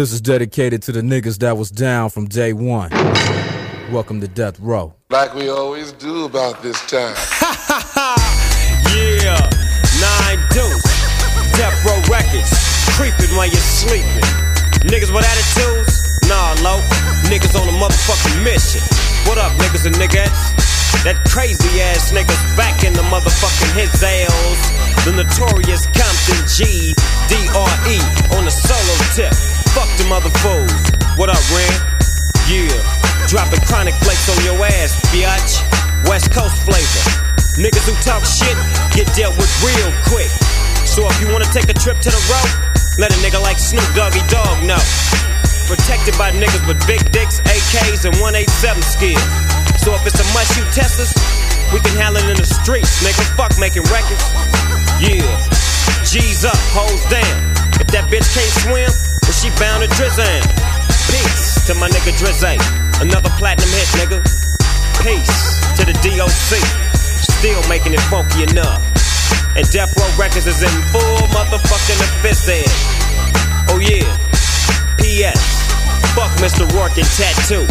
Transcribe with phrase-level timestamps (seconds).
[0.00, 2.88] This is dedicated to the niggas that was down from day one.
[3.92, 4.94] Welcome to Death Row.
[5.10, 7.12] Like we always do about this time.
[8.96, 9.36] yeah,
[10.00, 10.88] nine deuce,
[11.52, 12.48] Death Row Records,
[12.96, 14.24] creeping while you're sleeping.
[14.88, 15.92] Niggas with attitudes?
[16.24, 16.80] Nah, low.
[17.28, 18.80] Niggas on a motherfucking mission.
[19.28, 20.32] What up, niggas and niggas?
[21.04, 24.60] That crazy ass nigga's back in the motherfucking his ales.
[25.04, 26.96] The notorious Compton G
[27.28, 28.00] D R E
[28.32, 29.59] on the solo tip.
[29.74, 30.30] Fuck them other.
[31.14, 31.74] What up, Ren?
[32.50, 32.74] Yeah.
[33.28, 35.62] Dropping chronic flakes on your ass, biatch.
[36.08, 37.02] West Coast flavor.
[37.60, 38.56] Niggas who talk shit
[38.90, 40.30] get dealt with real quick.
[40.82, 42.50] So if you wanna take a trip to the road,
[42.98, 44.80] let a nigga like Snoop Doggy Dogg know.
[45.70, 49.22] Protected by niggas with big dicks, AKs, and 187 skills.
[49.78, 51.14] So if it's a must you test us,
[51.72, 53.22] we can handle it in the streets, nigga.
[53.38, 54.24] Fuck making records.
[54.98, 55.22] Yeah.
[56.02, 57.54] G's up, hoes down.
[57.78, 60.42] If that bitch can't swim, then she bound to drizzin'.
[61.10, 62.56] Peace to my nigga Drizzy.
[63.00, 64.18] Another platinum hit, nigga.
[65.02, 66.60] Peace to the DOC.
[66.94, 68.82] Still making it funky enough.
[69.56, 72.70] And Death Row Records is in full motherfucking effect.
[73.70, 74.06] Oh yeah.
[74.98, 75.40] P.S.
[76.14, 76.70] Fuck Mr.
[76.72, 77.66] Rourke and Tattoo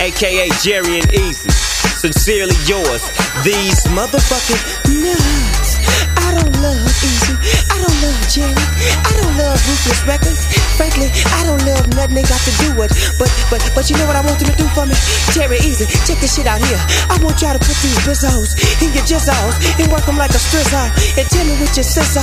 [0.00, 1.67] aka Jerry and Eazy.
[1.98, 3.10] Sincerely yours,
[3.42, 4.62] these motherfucking
[5.02, 5.82] nuts.
[6.14, 7.34] I don't love Eazy,
[7.66, 8.54] I don't love Jerry,
[9.02, 10.46] I don't love Ruthless Records.
[10.78, 12.94] Frankly, I don't love nothing they got to do with.
[13.18, 14.94] But, but, but you know what I want them to do for me?
[15.34, 16.78] Jerry Eazy, check this shit out here.
[17.10, 20.38] I want y'all to put these bizzos in your jizzos and work them like a
[20.38, 20.86] strizzle.
[21.18, 22.22] And tell me what your sizzle.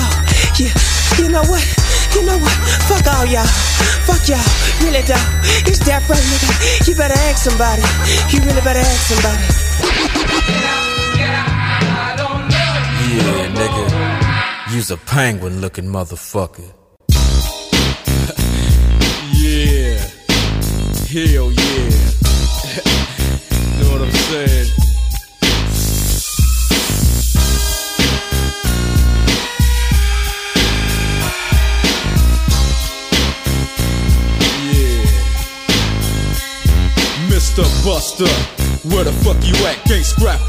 [0.55, 0.71] Yeah,
[1.19, 1.67] you know what?
[2.15, 2.55] You know what?
[2.87, 3.45] Fuck all y'all.
[4.07, 4.39] Fuck y'all.
[4.81, 5.27] Really though.
[5.67, 6.87] It's that right, nigga.
[6.87, 7.83] You better ask somebody.
[8.31, 9.43] You really better ask somebody.
[13.15, 14.73] Yeah, nigga.
[14.73, 16.71] You's a penguin looking motherfucker.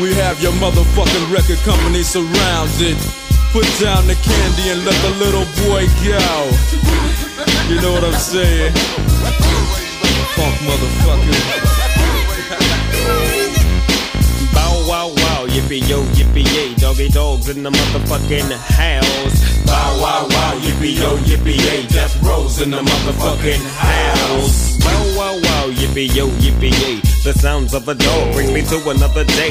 [0.00, 2.96] We have your motherfucking record company surrounded.
[3.52, 6.32] Put down the candy and let the little boy go.
[7.68, 8.72] You know what I'm saying?
[10.34, 11.36] Funk motherfucker.
[14.54, 19.66] Bow wow wow, yippee yo, yippee yay, doggy dogs in the motherfucking house.
[19.66, 24.76] Bow wow wow, yippee yo, yippee yay, death rows in the motherfucking house.
[24.78, 25.51] Bow wow wow,
[25.82, 27.00] yippee yo, yippee yay.
[27.24, 29.50] The sounds of a dog bring me to another day.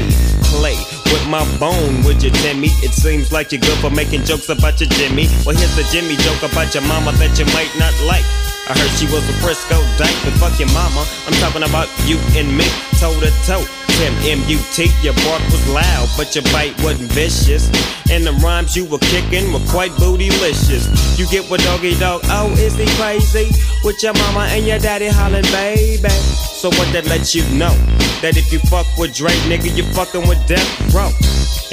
[0.55, 0.77] Play
[1.11, 2.69] with my bone, would you, Timmy?
[2.83, 5.27] It seems like you're good for making jokes about your Jimmy.
[5.45, 8.25] Well, here's the Jimmy joke about your mama that you might not like.
[8.69, 11.03] I heard she was a Frisco dyke, but fuck your mama.
[11.27, 12.67] I'm talking about you and me,
[12.99, 13.80] toe to toe.
[14.01, 17.69] Tim M-U-T, your bark was loud, but your bite wasn't vicious.
[18.09, 21.19] And the rhymes you were kicking were quite bootylicious.
[21.19, 23.51] You get what doggy dog, oh, is he crazy?
[23.83, 26.09] With your mama and your daddy hollering, baby.
[26.61, 27.73] So what that lets you know?
[28.21, 31.09] That if you fuck with Dre, nigga, you fucking with Death Row.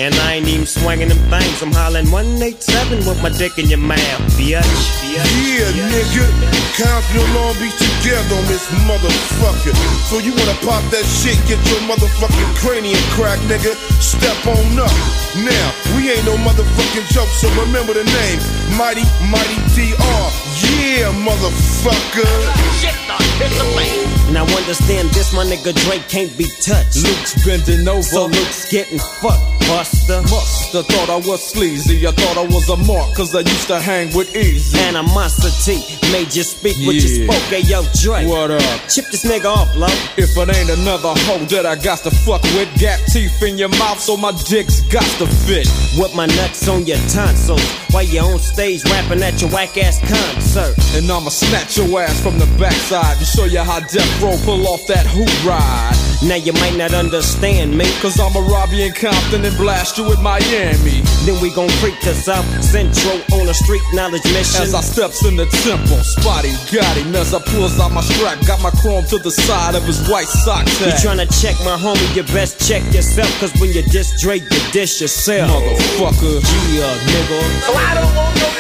[0.01, 1.61] And I ain't even swinging them things.
[1.61, 4.01] I'm hollering 187 with my dick in your mouth,
[4.33, 4.65] bitch.
[5.05, 6.25] Yeah, nigga.
[6.81, 9.77] Compton Long Beach together on this motherfucker.
[10.09, 13.77] So you wanna pop that shit, get your motherfucking cranium crack, nigga.
[14.01, 14.95] Step on up.
[15.45, 15.69] Now,
[16.01, 18.41] we ain't no motherfucking joke, so remember the name.
[18.81, 20.25] Mighty, Mighty DR.
[20.65, 22.33] Yeah, motherfucker.
[22.81, 22.97] Shit,
[23.45, 24.33] it's a man.
[24.33, 24.45] Now
[24.79, 26.97] understand this, my nigga Dre can't be touched.
[26.97, 28.03] Luke's bending over.
[28.03, 29.58] So Luke's getting fucked.
[29.69, 30.23] Buster.
[30.33, 32.07] Musta thought I was sleazy.
[32.07, 34.81] I thought I was a mark, cause I used to hang with Eazy.
[34.89, 35.77] Animosity
[36.11, 37.45] made you speak what you spoke.
[37.53, 38.25] Hey, yo, Dre.
[38.25, 38.81] What up?
[38.89, 39.93] Chip this nigga off, love.
[40.17, 43.69] If it ain't another hoe that I got to fuck with, gap teeth in your
[43.69, 45.69] mouth, so my dick's got to fit.
[46.01, 47.63] With my nuts on your tonsils.
[47.93, 50.75] While you on stage rapping at your whack ass concert.
[50.97, 54.67] And I'ma snatch your ass from the backside and show you how Death Row pull
[54.67, 55.97] off that hoop ride.
[56.23, 57.85] Now you might not understand me.
[58.01, 61.03] Cause I'ma and you Compton and blast you in Miami.
[61.27, 64.63] Then we gon' freak to South Central on a street knowledge mission.
[64.63, 68.39] As I steps in the temple, spotty got him as I pulls out my strap,
[68.47, 71.03] got my chrome to the side of his white sock You tag.
[71.03, 73.29] tryna check my homie, you best check yourself.
[73.41, 75.51] Cause when you diss Dre, you dish yourself.
[75.51, 76.39] Motherfucker.
[76.73, 77.41] Yeah, nigga.
[77.67, 78.59] So I don't want no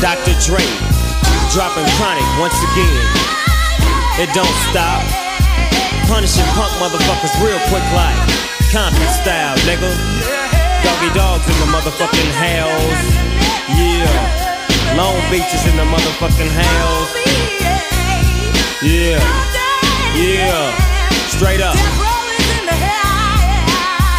[0.00, 0.34] Dr.
[0.46, 0.62] Dre.
[1.50, 3.02] Dropping chronic once again.
[4.22, 5.02] It don't stop.
[6.06, 8.14] Punishing punk motherfuckers real quick like
[8.70, 9.90] Compton style, nigga.
[10.84, 13.02] Doggy dogs in the motherfucking house.
[13.74, 14.94] Yeah.
[14.96, 17.10] Long Beach is in the motherfucking house.
[18.82, 19.18] Yeah.
[20.14, 20.70] Yeah.
[21.34, 21.74] Straight up.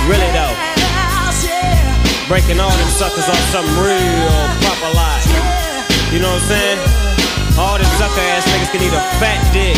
[0.09, 0.55] Really though.
[2.27, 4.29] Breaking all them suckers off something real
[4.61, 5.18] proper like.
[6.09, 6.79] You know what I'm saying?
[7.53, 9.77] All them sucker ass niggas can eat a fat dick.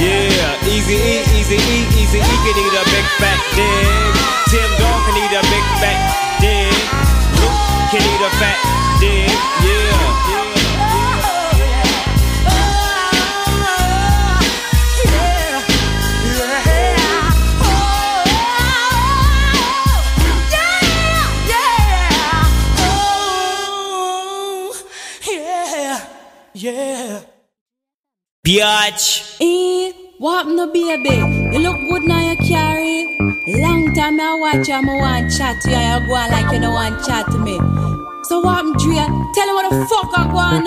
[0.00, 4.16] Yeah, easy E, easy E, easy E can eat a big fat dick.
[4.48, 6.00] Tim Dog can eat a big fat
[6.40, 6.72] dick.
[7.36, 7.60] Luke
[7.92, 8.56] can eat a fat
[8.98, 9.28] dick.
[9.60, 10.45] Yeah.
[28.46, 29.38] Biatch.
[29.40, 31.16] Eh, what to baby?
[31.50, 33.02] You look good now you carry.
[33.48, 36.72] Long time I watch you, I want chat to you, you go like you don't
[36.72, 37.58] want chat to me.
[38.26, 38.98] So what happened, Dre?
[38.98, 40.66] Tell me what the fuck I go on.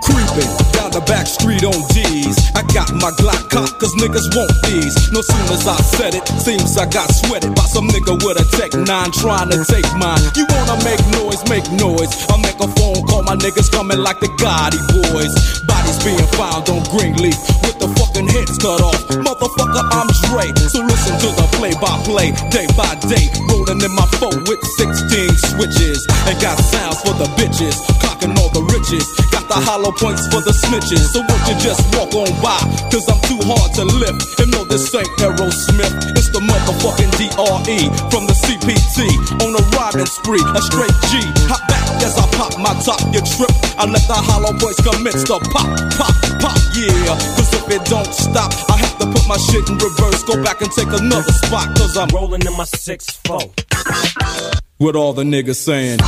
[0.00, 2.32] Creeping down the back street on D's.
[2.56, 4.96] I got my Glock cock, cause niggas want these.
[5.12, 8.46] No soon as I said it, seems I got sweated by some nigga with a
[8.56, 8.88] Tech 9
[9.20, 10.22] trying to take mine.
[10.32, 12.08] You wanna make noise, make noise.
[12.32, 15.32] I make a phone call, my niggas coming like the Gotti boys.
[15.68, 17.36] Bodies being found on Greenleaf
[17.68, 18.96] with the fucking heads cut off.
[19.12, 20.48] Motherfucker, I'm Dre.
[20.72, 23.28] So listen to the play by play, day by day.
[23.52, 26.08] Rolling in my phone with 16 switches.
[26.24, 26.56] And got
[27.02, 29.04] for the bitches, clocking all the riches.
[29.30, 31.10] Got the hollow points for the snitches.
[31.10, 32.58] So won't you just walk on by?
[32.90, 34.38] Cause I'm too hard to lift.
[34.38, 36.14] And no, this ain't Aerosmith.
[36.14, 37.80] It's the motherfucking DRE
[38.10, 39.10] from the CPT.
[39.42, 41.18] On a riding spree, a straight G.
[41.50, 43.50] Hop back as I pop my top, you trip.
[43.78, 47.14] I let the hollow points commence to pop, pop, pop, yeah.
[47.34, 50.22] Cause if it don't stop, I have to put my shit in reverse.
[50.24, 51.74] Go back and take another spot.
[51.76, 54.62] Cause I'm Rolling in my 6-4.
[54.78, 55.98] with all the niggas saying.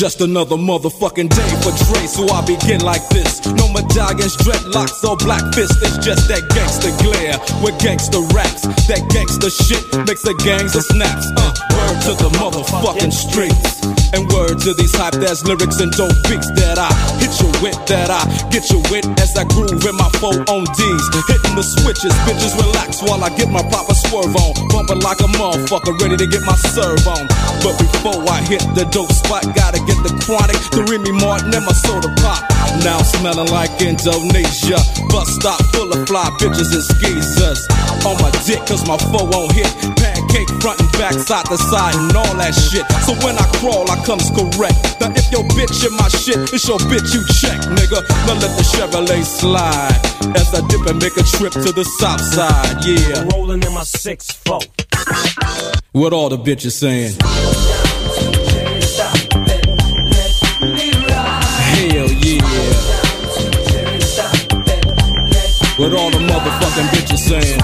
[0.00, 3.44] Just another motherfucking day for Dre, so I begin like this.
[3.44, 5.76] No medallions, dreadlocks, or black fists.
[5.82, 8.62] It's just that gangster glare with gangster raps.
[8.88, 11.26] That gangster shit makes the gangs of snaps.
[11.36, 13.99] Uh, word to the motherfucking streets.
[14.12, 16.90] And words to these hype ass lyrics and dope beats that I
[17.22, 20.66] hit you with, that I get you with as I groove in my four on
[20.74, 21.04] D's.
[21.30, 24.52] Hitting the switches, bitches relax while I get my proper swerve on.
[24.74, 27.30] Bumping like a motherfucker, ready to get my serve on.
[27.62, 31.62] But before I hit the dope spot, gotta get the chronic, the Remy Martin, and
[31.62, 32.42] my soda pop.
[32.82, 34.78] Now smelling like Indonesia.
[35.10, 37.62] Bus stop full of fly bitches and skeezers.
[38.02, 39.70] On my dick, cause my foe won't hit.
[39.94, 42.86] Pancake front and back, side to side, and all that shit.
[43.04, 45.00] So when I crawl, I comes correct.
[45.00, 48.02] Now if your bitch in my shit, it's your bitch you check, nigga.
[48.26, 50.00] Now let the Chevrolet slide.
[50.36, 53.24] As I dip and make a trip to the south side, yeah.
[53.32, 54.62] Rolling in my 6-4.
[55.92, 57.16] What all the bitches saying?
[61.70, 62.42] Hell yeah.
[65.76, 67.59] What all the motherfucking bitches saying?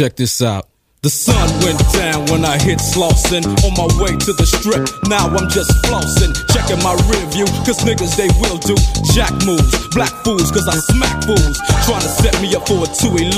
[0.00, 0.66] Check this out.
[1.00, 4.84] The sun went down when I hit Slauson on my way to the strip.
[5.08, 8.76] Now I'm just flossing, checking my rear view, cause niggas they will do
[9.16, 9.72] jack moves.
[9.96, 11.56] Black fools, cause I smack fools.
[11.88, 13.32] Trying to set me up for a 211.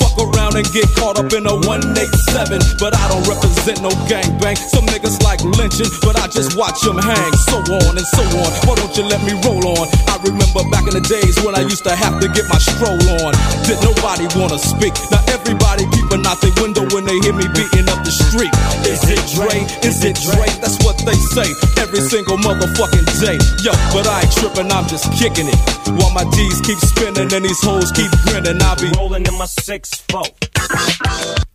[0.00, 2.80] Fuck around and get caught up in a 187.
[2.80, 4.56] But I don't represent no gangbang.
[4.56, 7.32] Some niggas like lynching, but I just watch them hang.
[7.52, 8.48] So on and so on.
[8.64, 9.92] Why don't you let me roll on?
[10.08, 12.96] I remember back in the days when I used to have to get my stroll
[13.20, 13.36] on.
[13.68, 14.96] Did nobody wanna speak?
[15.12, 15.84] Now everybody
[16.14, 18.52] peeping out the window when they hear me beating up the street.
[18.86, 19.66] Is it Dre?
[19.82, 20.46] Is it Dre?
[20.60, 21.48] That's what they say
[21.82, 23.38] every single motherfucking day.
[23.62, 25.58] Yo, but I ain't tripping, I'm just kicking it.
[25.98, 29.46] While my D's keep spinning and these hoes keep grinning, I'll be rolling in my
[29.46, 30.24] six four.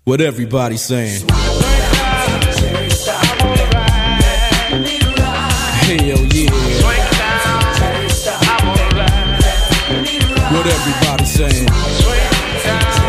[0.04, 1.28] What everybody saying.
[5.88, 6.52] Hell yeah.
[10.52, 13.09] What everybody saying.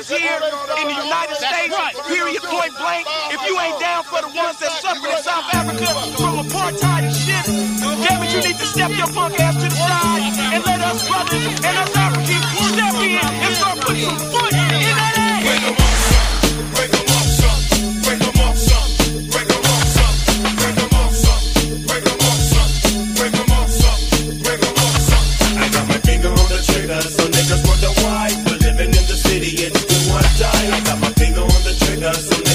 [0.00, 0.40] Africans here
[0.80, 1.76] in the United States,
[2.08, 5.86] period, point blank, if you ain't down for the ones that suffered in South Africa
[6.16, 7.44] from apartheid and shit,
[8.08, 11.06] damn it, you need to step your punk ass to the side and let us
[11.08, 14.59] brothers and us Africans step in and start putting some foot
[32.02, 32.49] on the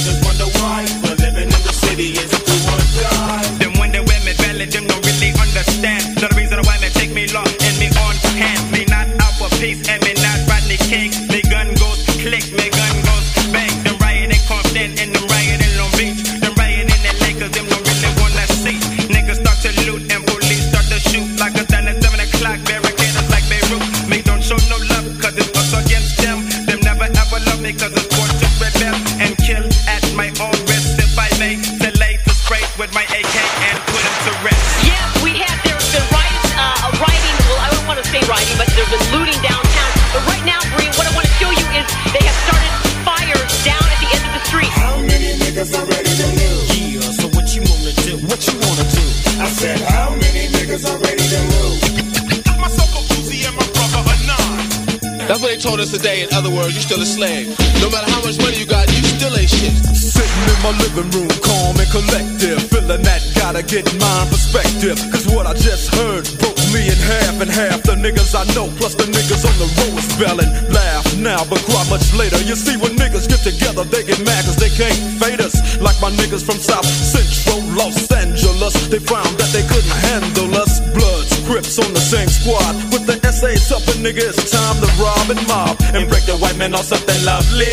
[86.75, 87.72] on something lovely.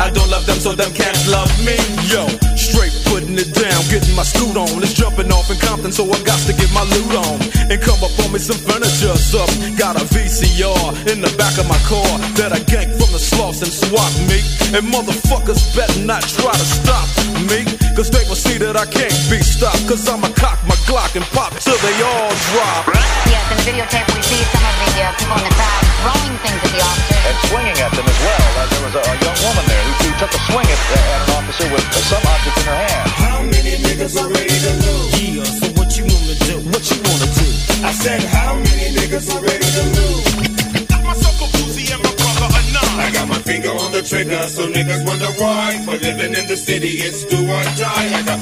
[0.00, 1.76] I don't love them, so them can't love me.
[2.08, 2.24] Yo,
[2.56, 4.82] straight putting it down, getting my scoot on.
[4.82, 7.36] It's jumping off in Compton, so I got to get my loot on.
[7.68, 9.50] And come up on me some furniture, up.
[9.76, 12.08] Got a VCR in the back of my car
[12.40, 14.40] that I ganked from the sloths and swap me.
[14.72, 17.06] And motherfuckers better not try to stop
[17.52, 17.68] me.
[17.94, 19.84] Cause they will see that I can't be stopped.
[19.86, 22.88] Cause I'ma cock my Glock and pop till they all drop.
[23.30, 26.36] Yes, in the videotape we see some of the uh, people in the crowd throwing
[26.44, 27.22] things at the officers.
[27.28, 28.13] and swinging at them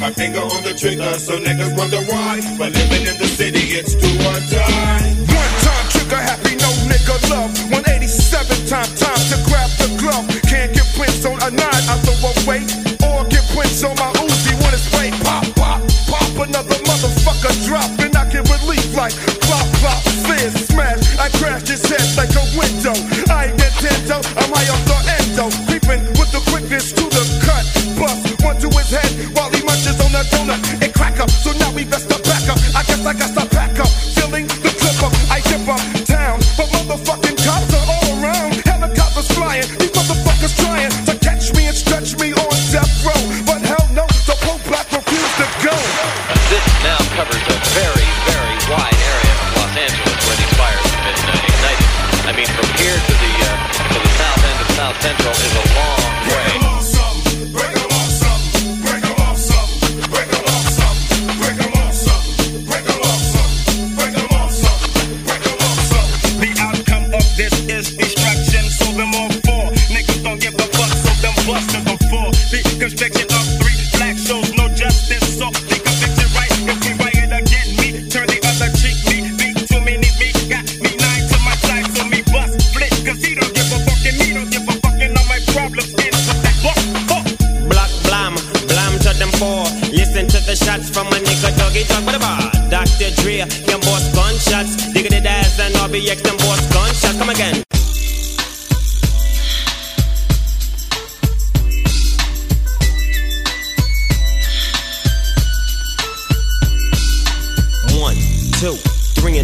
[0.02, 2.40] my finger on the trigger, so niggas wonder why.
[2.58, 2.66] For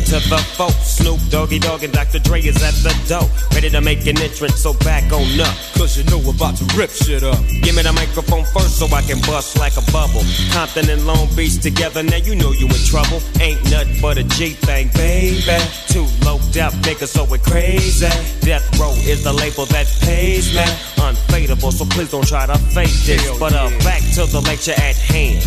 [0.09, 0.73] to the folk.
[0.81, 2.19] Snoop Doggy Dogg and Dr.
[2.21, 3.29] Dre is at the door.
[3.53, 5.53] Ready to make an entrance, so back on up.
[5.77, 7.37] Cause you know we're about to rip shit up.
[7.61, 10.25] Give me the microphone first so I can bust like a bubble.
[10.49, 13.21] Compton and Long Beach together, now you know you in trouble.
[13.41, 15.45] Ain't nothing but a G thing, baby.
[15.93, 18.09] Too low out niggas, so we're crazy.
[18.41, 20.65] Death Row is the label that pays me.
[21.05, 23.21] Unfadable, so please don't try to fake this.
[23.39, 25.45] But uh, back to the lecture at hand.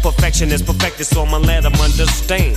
[0.00, 2.56] Perfection is perfected, so I'ma let them understand.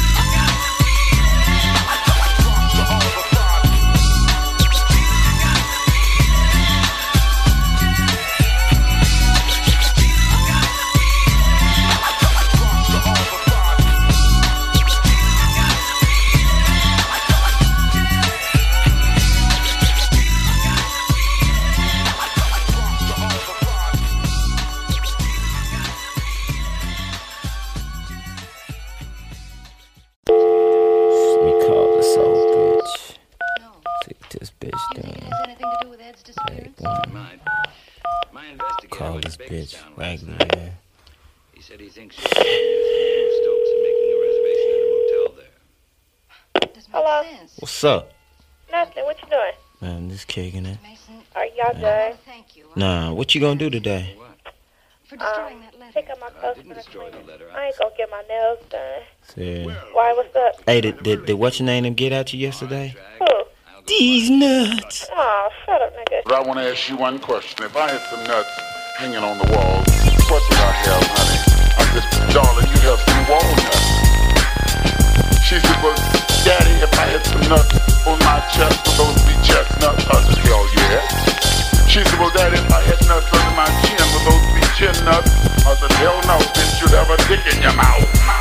[39.01, 40.73] Call this bitch Raggedy Man.
[41.53, 46.83] He said he thinks you're Stokes and making a reservation at a motel there.
[46.91, 47.23] Hello.
[47.57, 48.11] What's up?
[48.71, 49.03] Nothing.
[49.05, 49.53] What you doing?
[49.81, 50.77] Man, just kicking it.
[51.35, 52.13] Are y'all done?
[52.27, 52.65] Thank you.
[52.75, 54.15] Nah, what you gonna do today?
[55.05, 57.17] For destroying Um, pick up my clothes from the cleaner.
[57.55, 59.01] I ain't gonna get my nails done.
[59.23, 59.63] See.
[59.93, 60.13] Why?
[60.13, 60.61] What's up?
[60.67, 62.95] Hey, did, did, did what's your name them get at you yesterday?
[63.17, 63.25] Who?
[63.87, 65.07] These nuts.
[65.11, 66.21] Oh, shut up, nigga.
[66.23, 67.65] But I want to ask you one question.
[67.65, 69.81] If I had some nuts hanging on the wall,
[70.29, 71.41] what would I have, honey?
[71.73, 73.81] I said, darling, you have some walnuts.
[75.41, 75.97] She said, well,
[76.45, 77.73] daddy, if I had some nuts
[78.05, 80.05] on my chest, would those be chestnuts?
[80.05, 81.01] I said, hell yeah.
[81.89, 84.93] She said, well, daddy, if I had nuts under my chin, would those be chin
[85.01, 85.33] nuts?
[85.65, 88.40] I said, hell no, bitch, you'd have a dick in your mouth.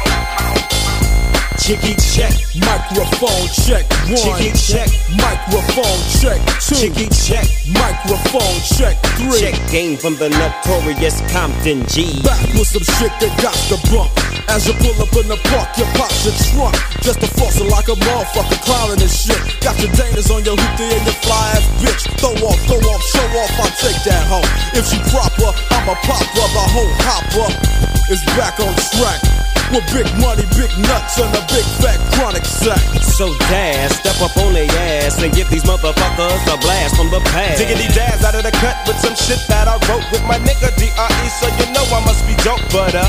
[1.60, 4.16] Chicky check, microphone check one.
[4.16, 6.74] Chicky check, microphone check two.
[6.74, 9.38] Chicky check, microphone check three.
[9.38, 12.16] Check game from the notorious Compton G.
[12.24, 14.08] Back with some shit that got the bump.
[14.48, 16.74] As you pull up in the park, you pop your trunk.
[17.04, 19.38] Just a fossil like a motherfucker clowning and shit.
[19.60, 22.08] Got your Danas on your hoopty and your fly ass bitch.
[22.18, 24.48] Throw off, throw off, show off, I'll take that home.
[24.72, 27.48] If she proper, I'm a popper, the whole hopper
[28.08, 29.39] is back on track.
[29.70, 32.82] With big money, big nuts, and a big fat chronic sack.
[33.06, 37.22] So dash, step up on their ass and give these motherfuckers a blast from the
[37.30, 37.62] past.
[37.62, 40.74] Diggity daz out of the cut with some shit that I wrote with my nigga
[40.74, 41.26] D.R.E.
[41.38, 43.06] So you know I must be dope, but uh,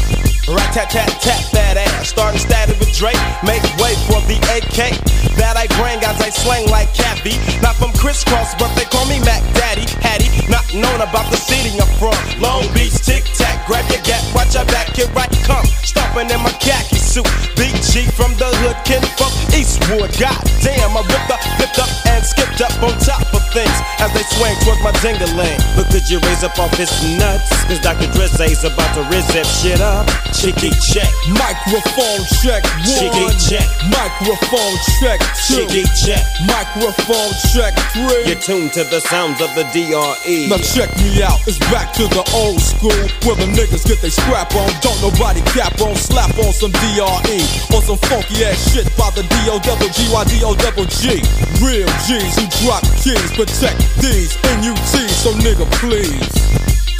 [0.53, 2.13] rat tat tat tat that ass.
[2.13, 4.93] Starting static with Dre, make way for the AK.
[5.41, 7.41] That I bring as I slang like Cappy.
[7.65, 9.89] Not from Kris Kross, but they call me Mac Daddy.
[10.05, 12.13] Hattie, not known about the city I'm from.
[12.37, 15.65] Long Beach, tic tac, grab your gat, watch your back, here I come.
[15.81, 17.27] Stomping in my khaki suit.
[17.55, 20.11] Big G from the hood, kin from Eastwood.
[20.17, 24.11] God damn, I ripped up, flipped up, and skipped up on top of things as
[24.13, 25.57] they swing towards my dingaling.
[25.73, 27.49] But could you raise up off his nuts?
[27.65, 28.07] Cause Dr.
[28.13, 30.05] Drizzy's about to rizz that shit up.
[30.35, 31.09] Chicky check.
[31.33, 32.99] Microphone check one.
[33.01, 33.67] Chicky check.
[33.89, 35.65] Microphone check two.
[35.65, 36.21] Chicky check.
[36.45, 38.29] Microphone check three.
[38.29, 39.71] You're tuned to the sounds of the.
[39.71, 40.51] DRE.
[40.51, 42.91] Now check me out, it's back to the old school
[43.23, 44.67] where the niggas get they scrap on.
[44.83, 47.39] Don't nobody cap on, slap on some DRE
[47.71, 50.83] or some funky ass shit by the D O double G Y D O double
[50.91, 51.23] G.
[51.63, 56.29] Real G's who drop keys, protect these NUTs, so nigga please.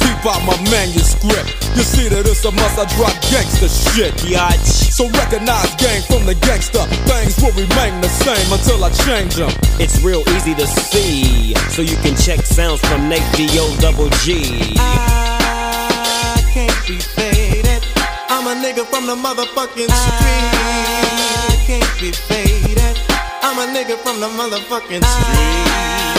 [0.02, 1.54] Keep out my manuscript.
[1.78, 4.10] You see that it's a must I drop gangster shit.
[4.26, 4.58] Yach.
[4.90, 6.82] So recognize gang from the gangster.
[7.06, 9.54] Things will remain the same until I change them.
[9.78, 13.78] It's real easy to see, so you can check sounds from Nate D.O.
[13.78, 14.74] double G.
[14.82, 17.86] I can't be faded.
[18.26, 20.50] I'm a nigga from the motherfucking street.
[20.58, 22.98] I can't be faded.
[23.46, 25.06] I'm a nigga from the motherfucking street.
[25.06, 26.11] I can't be faded.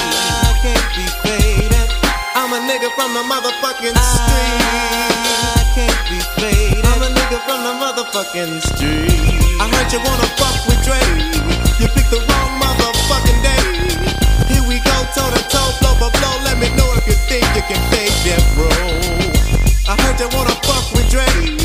[2.43, 4.60] I'm a nigga from the motherfucking street.
[5.56, 6.84] I can't be faded.
[6.84, 9.39] I'm a nigga from the motherfucking street.
[9.63, 10.99] I heard you wanna fuck with Dre.
[11.79, 13.63] You picked the wrong motherfucking day.
[14.51, 16.36] Here we go, toe to toe, blow for blow.
[16.43, 18.67] Let me know if you think you can fake that, bro.
[19.88, 21.62] I heard you wanna fuck with Dre.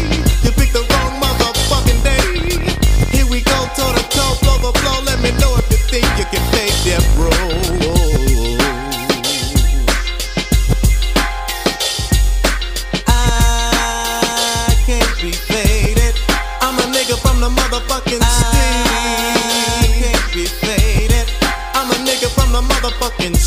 [22.88, 23.37] Motherfucking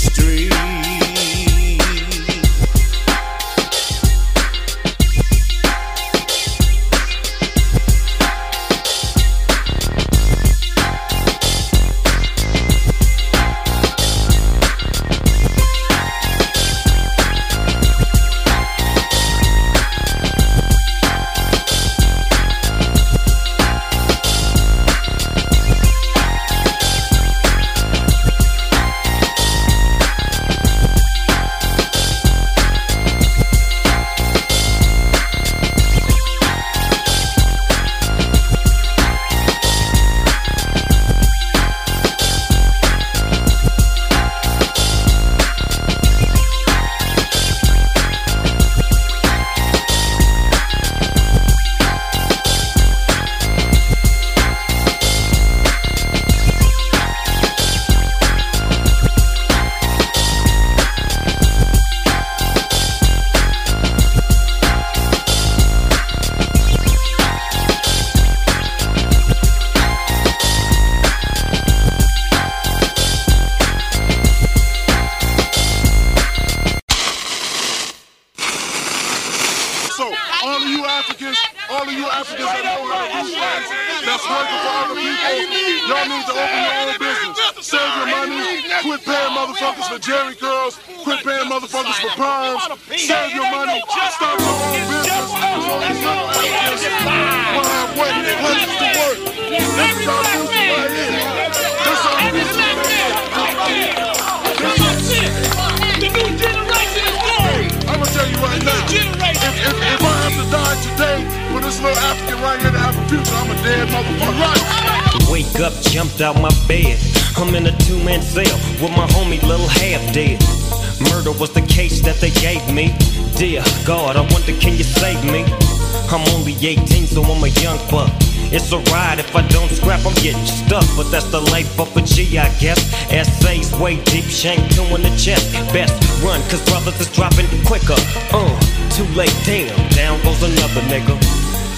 [126.12, 128.12] I'm only 18, so I'm a young buck.
[128.52, 130.84] It's a ride if I don't scrap, I'm getting stuck.
[130.97, 132.80] But that's the life of a G, I guess.
[133.10, 135.54] Essays way deep, shank two in the chest.
[135.71, 137.95] Best run, cause brothers is dropping quicker.
[138.36, 138.60] Uh,
[138.91, 141.15] too late, damn, down goes another nigga.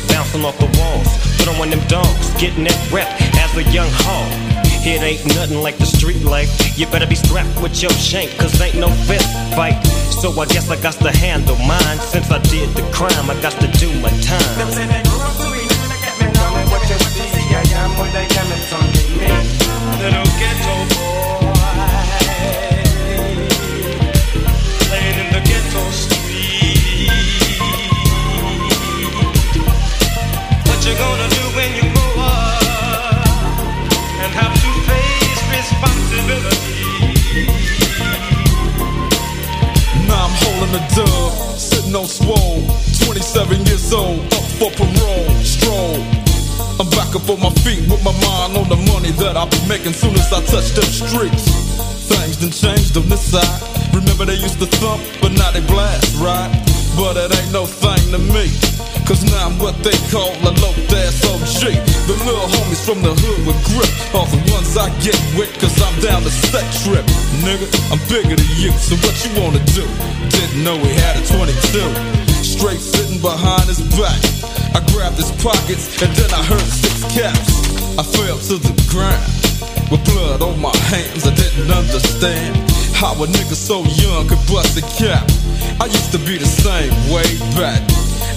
[0.09, 4.52] bouncing off the walls, throwing them dogs, getting that rep as a young hog.
[4.85, 6.77] It ain't nothing like the street life.
[6.77, 9.81] You better be strapped with your shank, cause ain't no fist fight.
[10.19, 11.99] So I guess I got to handle mine.
[12.11, 14.59] Since I did the crime, I got to do my time.
[20.03, 21.47] Little ghetto boy,
[24.83, 26.12] playing in the ghetto
[40.73, 42.65] I'm dub, sitting on swole.
[43.05, 46.01] 27 years old, up for parole, stroll.
[46.81, 49.61] I'm back up on my feet with my mind on the money that I'll be
[49.69, 51.45] making soon as I touch them streets.
[52.09, 53.61] Things done changed on this side.
[53.93, 56.49] Remember they used to thump, but now they blast, right?
[56.97, 58.82] But it ain't no thing to me.
[59.03, 61.75] Cause now I'm what they call a low ass OG.
[62.07, 65.75] The little homies from the hood with grip are the ones I get with, cause
[65.83, 67.03] I'm down the set trip.
[67.43, 69.83] Nigga, I'm bigger than you, so what you wanna do?
[70.31, 72.23] Didn't know he had a 22.
[72.47, 74.19] Straight sitting behind his back.
[74.71, 77.59] I grabbed his pockets and then I heard six caps.
[77.99, 79.27] I fell to the ground
[79.91, 81.27] with blood on my hands.
[81.27, 82.55] I didn't understand
[82.95, 85.27] how a nigga so young could bust a cap.
[85.83, 87.27] I used to be the same way
[87.59, 87.83] back.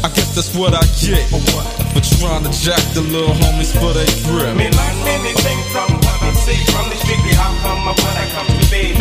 [0.07, 4.07] I guess that's what I get for trying to jack the little homies for they
[4.23, 4.55] grip.
[4.55, 7.35] Me learn many things from what I see from the street.
[7.35, 8.95] How come of what I come to be?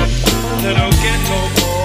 [0.65, 1.85] Little ghetto boy,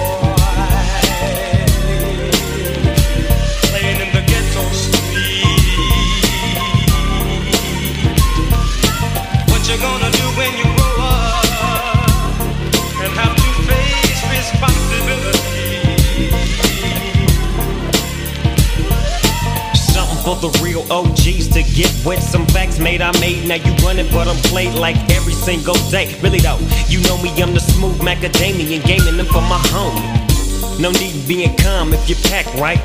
[21.81, 23.47] get with some facts made I made.
[23.47, 26.13] Now you running, but I'm played like every single day.
[26.21, 30.79] Really though, you know me, I'm the smooth macadamian, gaming them for my homie.
[30.79, 32.81] No need being calm if you pack right.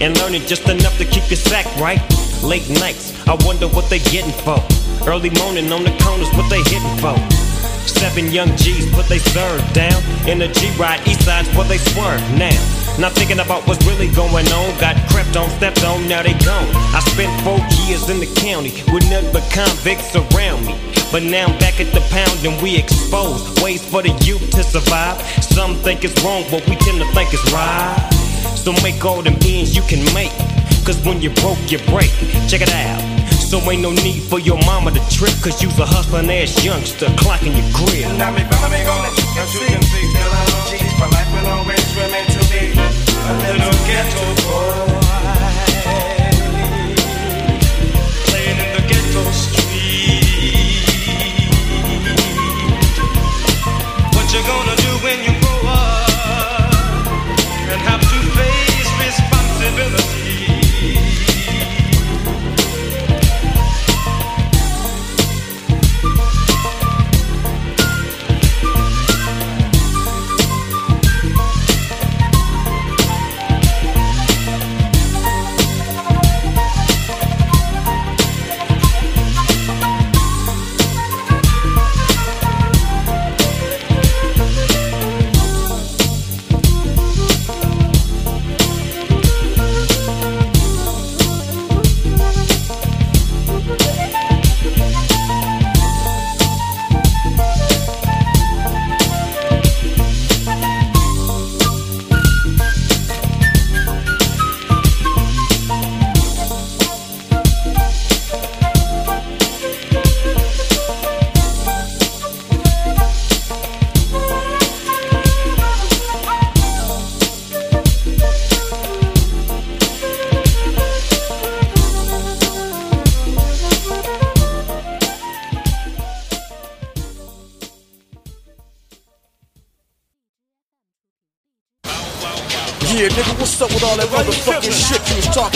[0.00, 2.02] And learning just enough to keep your sack right.
[2.42, 4.58] Late nights, I wonder what they getting for.
[5.06, 7.14] Early morning on the corners, what they hitting for.
[7.86, 9.98] Seven young G's put they serve down.
[10.26, 12.81] In the G-Ride, east side's what they swerve now.
[12.98, 14.78] Not thinking about what's really going on.
[14.78, 16.68] Got crept on, stepped on, now they gone.
[16.92, 20.76] I spent four years in the county with nothing but convicts around me.
[21.10, 24.62] But now I'm back at the pound and we expose ways for the youth to
[24.62, 25.20] survive.
[25.42, 27.96] Some think it's wrong, but we tend to think it's right.
[28.56, 30.32] So make all them ends you can make.
[30.84, 32.10] Cause when you broke, you break.
[32.48, 33.00] Check it out.
[33.32, 35.34] So ain't no need for your mama to trip.
[35.42, 38.08] Cause you's a hustling ass youngster clocking your crib.
[43.24, 45.01] A little ghetto boy.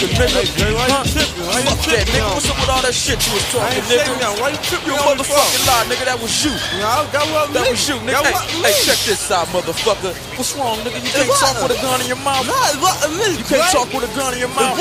[0.01, 0.77] You talking, nigga?
[0.77, 1.05] Huh?
[1.05, 2.29] Fuck that, nigga.
[2.35, 4.13] What's up with all that shit you was talking, nigga?
[4.41, 6.05] Why You a motherfucking lie, nigga.
[6.05, 6.53] That was you.
[6.53, 8.29] That was you, nigga.
[8.63, 10.13] Hey, hey, check this out, motherfucker.
[10.37, 11.01] What's wrong, nigga?
[11.01, 12.45] You can't talk with a gun in your mouth.
[12.45, 14.77] You can't talk with a gun in your mouth.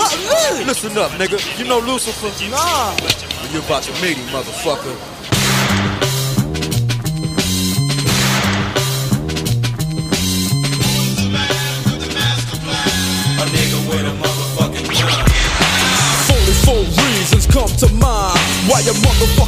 [0.67, 1.39] Listen up, nigga.
[1.58, 2.32] You know Lucifer?
[2.51, 2.95] Nah.
[3.54, 5.14] You're about to meet him, motherfucker.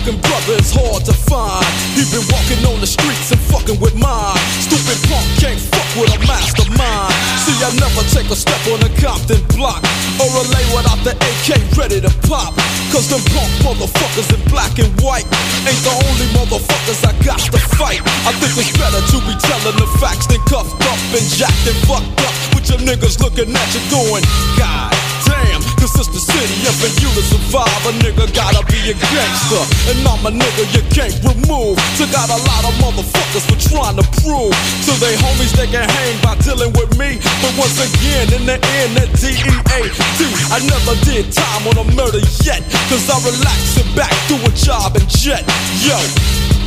[0.07, 1.65] Fucking brother is hard to find.
[1.91, 4.39] He been walking on the streets and fucking with mine.
[4.63, 7.11] Stupid punk can't fuck with a mastermind.
[7.43, 9.83] See, I never take a step on a Compton block
[10.23, 12.55] or a lay without the AK ready to pop.
[12.95, 15.27] Cause them punk motherfuckers in black and white
[15.67, 17.99] ain't the only motherfuckers I got to fight.
[18.23, 21.79] I think it's better to be telling the facts than cuffed up and jacked and
[21.83, 24.23] fucked up with your niggas looking at you going,
[24.55, 28.95] God damn, cause it's the city, for you to survive, a nigga gotta be a
[28.95, 29.63] gangster.
[29.91, 31.75] And I'm a nigga you can't remove.
[31.99, 34.53] So got a lot of motherfuckers for trying to prove
[34.87, 37.19] to they homies they can hang by dealing with me.
[37.41, 40.19] But once again, in the end, that D-E-A-D,
[40.53, 42.61] I never did time on a murder yet.
[42.87, 45.43] Cause I relax and back do a job and jet.
[45.83, 45.97] Yo.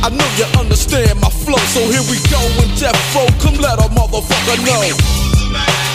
[0.03, 3.29] I know you understand my flow, so here we go in death row.
[3.37, 5.90] Come let a motherfucker know.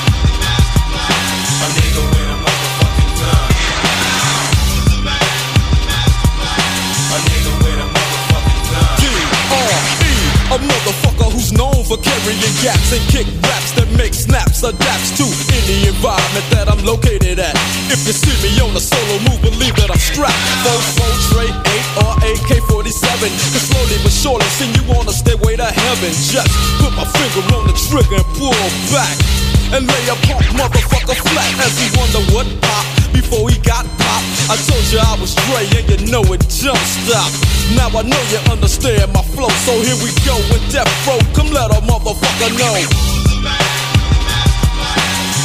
[10.56, 15.28] A motherfucker who's known for carrying gaps and kick raps that make snaps, adapts to
[15.52, 17.52] any environment that I'm located at.
[17.92, 20.40] If you see me on a solo move, believe that I'm strapped.
[20.64, 23.28] Four, four, tray, eight, or AK-47.
[23.52, 26.12] Cause slowly but surely, see you on a stairway to heaven.
[26.24, 26.48] Just
[26.80, 28.56] put my finger on the trigger and pull
[28.88, 29.55] back.
[29.74, 34.28] And lay a punk motherfucker flat as he wonder what pop before he got popped.
[34.50, 37.30] I told you I was Dre and you know it don't stop.
[37.74, 41.18] Now I know you understand my flow, so here we go with Death Row.
[41.34, 42.76] Come let a motherfucker know.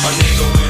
[0.06, 0.61] A nigga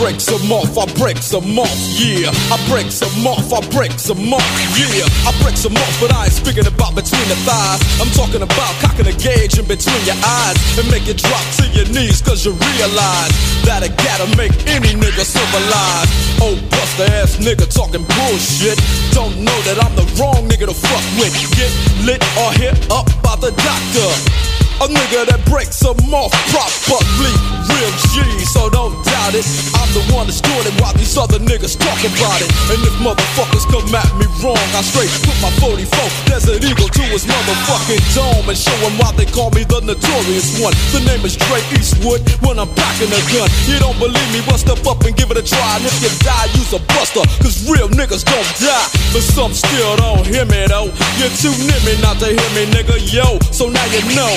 [0.00, 2.32] break some off, I break some off, yeah.
[2.48, 5.04] I break some off, I break some off, yeah.
[5.28, 7.84] I break some off, but I ain't speaking about between the thighs.
[8.00, 11.68] I'm talking about cocking a gauge in between your eyes and make it drop to
[11.76, 13.32] your knees, cause you realize
[13.68, 16.08] that it gotta make any nigga civilized.
[16.40, 18.80] Oh, buster ass nigga talking bullshit.
[19.12, 21.36] Don't know that I'm the wrong nigga to fuck with.
[21.52, 21.68] Get
[22.08, 24.69] lit or hit up by the doctor.
[24.80, 27.34] A nigga that breaks them off properly,
[27.68, 29.44] real G, so don't doubt it.
[29.76, 32.48] I'm the one that's doing it while these other niggas talk about it.
[32.72, 35.84] And if motherfuckers come at me wrong, I straight put my 44
[36.32, 36.64] Desert
[37.10, 40.72] his motherfucking dome and show him why they call me the notorious one.
[40.94, 43.50] The name is Dre Eastwood when I'm packing a gun.
[43.66, 44.40] You don't believe me?
[44.46, 45.76] Well, step up and give it a try.
[45.76, 48.86] And if you die, use a buster, cause real niggas don't die.
[49.10, 50.94] But some still don't hear me though.
[51.18, 53.42] You're too near me not to hear me, nigga, yo.
[53.50, 54.30] So now you know.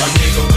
[0.00, 0.47] A nigga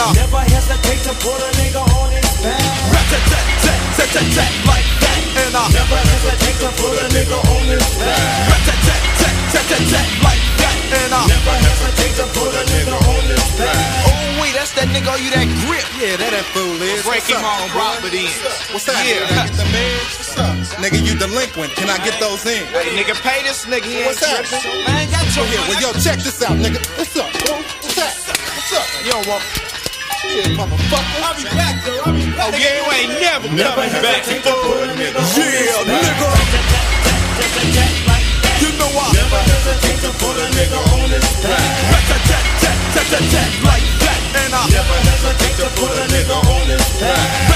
[0.00, 2.56] that, never hesitate to put a nigga on his back.
[2.88, 8.48] Rat-tat-tat-tat-tat-tat like that, and I never hesitate to put a nigga on his back.
[8.48, 13.76] Rat-tat-tat-tat-tat-tat like that, and I never hesitate to put a nigga on his back.
[14.08, 15.84] Oh wait, that's that nigga, all you that grip.
[16.00, 17.04] Yeah, that that fool is.
[17.04, 17.84] Break What's him up, on bro?
[17.84, 18.30] robber then.
[18.72, 18.96] What's up?
[19.04, 19.28] Yeah.
[19.28, 20.16] Can I get the meds?
[20.16, 20.56] What's up?
[20.80, 21.76] Nigga, you delinquent.
[21.76, 22.64] Can I get those in?
[22.72, 23.84] Hey, nigga, pay this nigga.
[23.84, 24.48] He What's up?
[24.48, 24.80] tripping.
[24.88, 26.80] I ain't got your Here, well, yo, check this out, nigga.
[26.96, 27.28] What's up.
[27.84, 28.12] What's up?
[28.16, 28.86] What's up?
[29.04, 29.69] You don't want.
[30.20, 31.22] Yeah, motherfucker.
[31.24, 32.02] I'll be back, though.
[32.04, 32.52] I'll be back.
[32.52, 34.22] Oh, yeah, you ain't never, Never coming back.
[34.24, 36.04] to put a nigga Yeah, back.
[36.04, 36.28] nigga.
[38.60, 41.64] You know I Never hesitate to put a nigga on his back.
[43.64, 47.48] like that, and I Never hesitate to put a nigga on his back.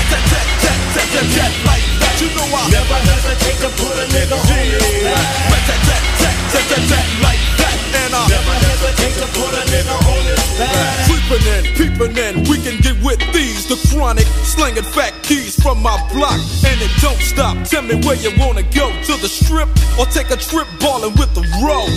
[1.69, 2.17] like that.
[2.21, 6.34] You know I Never hesitate to put a nigga on his back.
[6.55, 10.95] Like that, and I Never hesitate to put a nigga on his back.
[11.11, 13.67] Creeping in, peeping in, we can get with these.
[13.67, 16.39] The chronic, slinging fat keys from my block.
[16.67, 17.59] And it don't stop.
[17.67, 18.91] Tell me where you wanna go.
[18.91, 21.91] To the strip or take a trip ballin' with the road.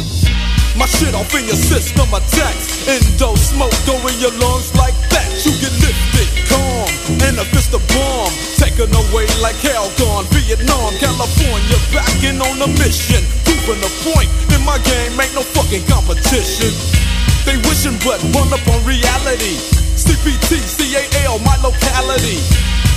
[0.77, 2.87] My shit off in your system attacks.
[2.87, 5.25] Endo smoke go in your lungs like that.
[5.45, 6.89] You get lifted, calm,
[7.25, 8.33] and a fist of bomb.
[8.57, 10.25] Taken away like hell gone.
[10.33, 13.46] Vietnam, California, backing on a mission.
[13.65, 14.29] Proving the point.
[14.53, 16.69] In my game, ain't no fucking competition.
[17.45, 19.57] They wishing but run up on reality.
[19.97, 22.37] CPT, CAL, my locality.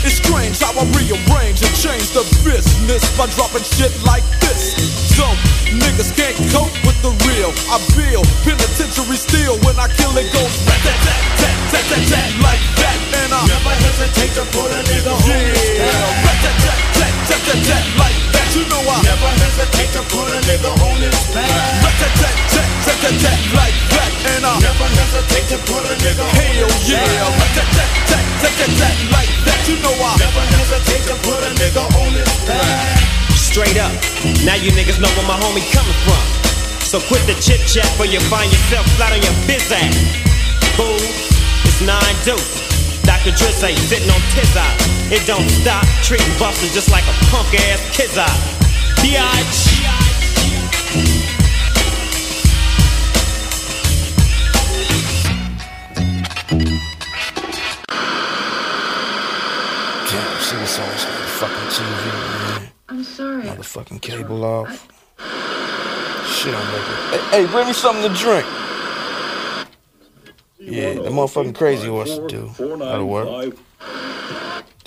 [0.04, 4.76] It's strange how I rearrange and change the business by dropping shit like this.
[5.16, 5.24] So,
[5.72, 7.52] niggas can't cope with the real.
[7.72, 12.02] I feel penitentiary steel when I kill it goes rat tat tat tat tat tat
[12.04, 12.98] tat like that.
[13.24, 16.89] And I Never hesitate to put a nigga on yeah.
[17.30, 18.48] Tat tat tat like that.
[18.54, 21.46] You know I Never hesitate to put a nigga on his back.
[21.86, 24.12] rat tat tat tat tat tat tat like that.
[24.34, 27.38] And I Never hesitate to put a nigga on hell his yeah, back.
[27.38, 29.60] rat tat tat tat tat tat tat like that.
[29.70, 32.98] You know I Never hesitate to put a nigga on his back.
[33.38, 33.94] Straight up.
[34.46, 36.22] Now you niggas know where my homie coming from.
[36.82, 39.94] So quit the chit chat or you find yourself flat on your biz ass.
[40.74, 40.98] Fool,
[41.66, 42.58] it's nine deuce.
[43.02, 43.32] Dr.
[43.36, 44.76] Dre say sitting on tiz eye.
[45.12, 48.26] It don't stop treating busters just like a punk ass kid's eye.
[49.02, 49.80] Biatch.
[60.10, 62.68] Damn, see what's on this motherfucking TV, man.
[62.88, 63.42] I'm sorry.
[63.44, 64.88] Motherfucking cable off.
[66.26, 67.30] Shit, I'm making.
[67.30, 68.46] Hey, hey, bring me something to drink.
[70.70, 72.76] Yeah, the motherfucking crazy horse to do.
[72.76, 73.56] That'll work.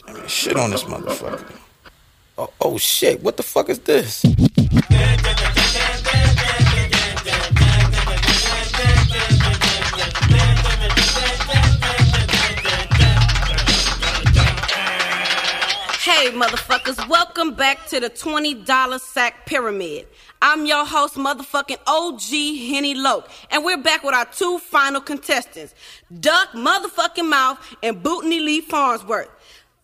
[0.08, 1.44] Damn it, shit on this motherfucker.
[2.38, 4.22] Oh, oh shit, what the fuck is this?
[16.00, 20.08] Hey, motherfuckers, welcome back to the $20 sack pyramid.
[20.46, 25.74] I'm your host, motherfucking OG Henny Loke, and we're back with our two final contestants,
[26.20, 29.30] Duck Motherfucking Mouth and Bootney Lee Farnsworth.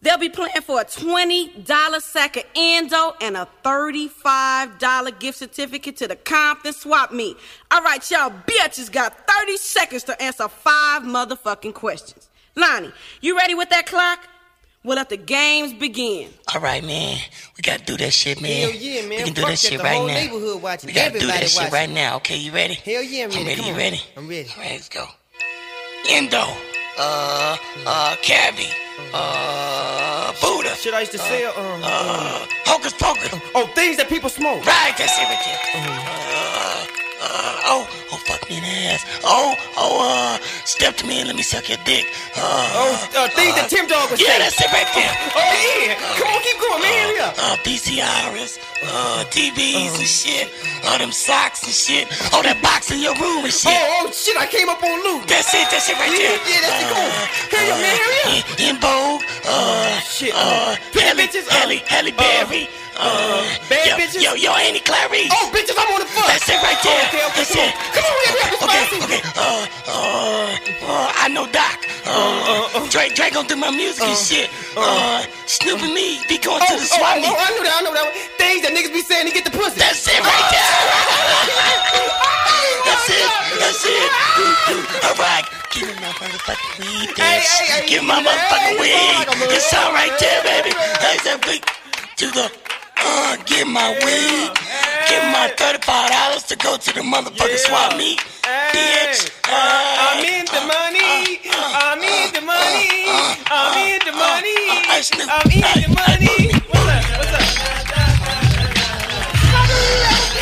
[0.02, 6.10] They'll be playing for a $20 sack of Endo and a $35 gift certificate to
[6.10, 7.38] the Compton Swap Meet.
[7.72, 12.30] All right, y'all bitches got 30 seconds to answer five motherfucking questions.
[12.58, 12.92] Lonnie,
[13.22, 14.28] you ready with that clock?
[14.84, 16.30] We'll let the games begin.
[16.56, 17.18] All right, man.
[17.58, 18.70] We gotta do that shit, man.
[18.70, 19.10] Hell yeah, man.
[19.10, 20.14] We can do Fuck that shit the right whole now.
[20.14, 20.88] neighborhood watching.
[20.88, 21.74] We gotta do that shit watching.
[21.74, 22.16] right now.
[22.18, 22.76] Okay, you ready?
[22.76, 23.40] Hell yeah, I'm ready.
[23.42, 23.62] I'm ready.
[23.70, 24.02] You ready?
[24.16, 24.50] I'm ready.
[24.56, 25.06] All right, let's go.
[26.10, 26.44] Endo.
[26.98, 28.68] Uh, uh, Cabby.
[29.14, 30.70] Uh, Buddha.
[30.76, 31.52] Shit I used to sell.
[31.60, 33.34] Um, Uh, Hocus Pocus.
[33.56, 34.66] oh, things that people smoke.
[34.66, 35.60] Right, that's it right there.
[35.76, 36.79] Uh,
[37.22, 39.06] uh, oh, oh, fuck me in the ass.
[39.24, 42.06] Oh, oh, uh, step to me and let me suck your dick.
[42.36, 44.40] Uh, Oh, uh, things that Tim Dog would yeah, say.
[44.40, 45.14] that's it right there.
[45.36, 45.54] Oh
[45.84, 45.96] yeah.
[46.18, 46.96] Come on, keep going, man.
[47.10, 47.34] Hurry up.
[47.38, 50.48] Uh, PCRs, uh, DBs and shit.
[50.88, 52.08] All them socks and shit.
[52.34, 53.72] Oh, that box in your room and shit.
[53.74, 54.38] Oh, oh shit!
[54.38, 55.28] I came up on loot.
[55.28, 56.40] That's it, that's it right Yeah, there.
[56.48, 56.88] yeah, that's it.
[56.88, 57.26] Go on.
[57.52, 57.96] Hurry up, man.
[58.00, 58.60] Hurry up.
[58.60, 60.32] In, En Vogue, uh, shit.
[60.34, 62.70] uh, Halle, bitches, uh, Halle, Halle Berry.
[63.00, 64.20] Uh, bad yo, bitches?
[64.20, 65.32] Yo, yo, Annie Clarice.
[65.32, 66.28] Oh, bitches, I'm on the fuck.
[66.28, 67.00] That's it right there.
[67.08, 67.72] Okay, okay, That's come on.
[67.72, 67.76] it.
[67.96, 68.52] Come on, hurry up.
[68.52, 69.22] It's Okay, my okay.
[69.40, 70.52] Uh, uh,
[70.84, 71.80] uh, I know Doc.
[72.04, 74.50] Uh, Dre, Dre gonna do my music and shit.
[74.76, 77.32] Uh, Snoop and me be going Oh, to oh, the swap oh, meet.
[77.32, 77.74] oh, I know that.
[77.80, 78.04] I know that.
[78.04, 78.16] one.
[78.36, 79.80] Things that niggas be saying to get the pussy.
[79.80, 81.80] That's it right there.
[82.84, 83.30] That's it.
[83.64, 84.12] That's it.
[85.08, 85.46] All right.
[85.72, 87.24] Give me my motherfucking weed, bitch.
[87.24, 89.56] Hey, hey, hey, Give me my hey, motherfucking you weed.
[89.56, 90.72] It's all right there, baby.
[90.76, 91.64] Hey, that big
[92.20, 92.52] to the.
[93.02, 94.52] Uh, give my weed.
[95.10, 98.20] Give my thirty-five dollars to go to the motherfucking swap meet,
[98.74, 99.32] bitch.
[99.48, 101.40] Uh, I'm in the money.
[101.50, 103.10] I'm in the money.
[103.50, 104.70] I'm in the money.
[104.92, 106.52] I'm in the money.
[106.70, 107.04] What's up?
[107.18, 107.42] What's up?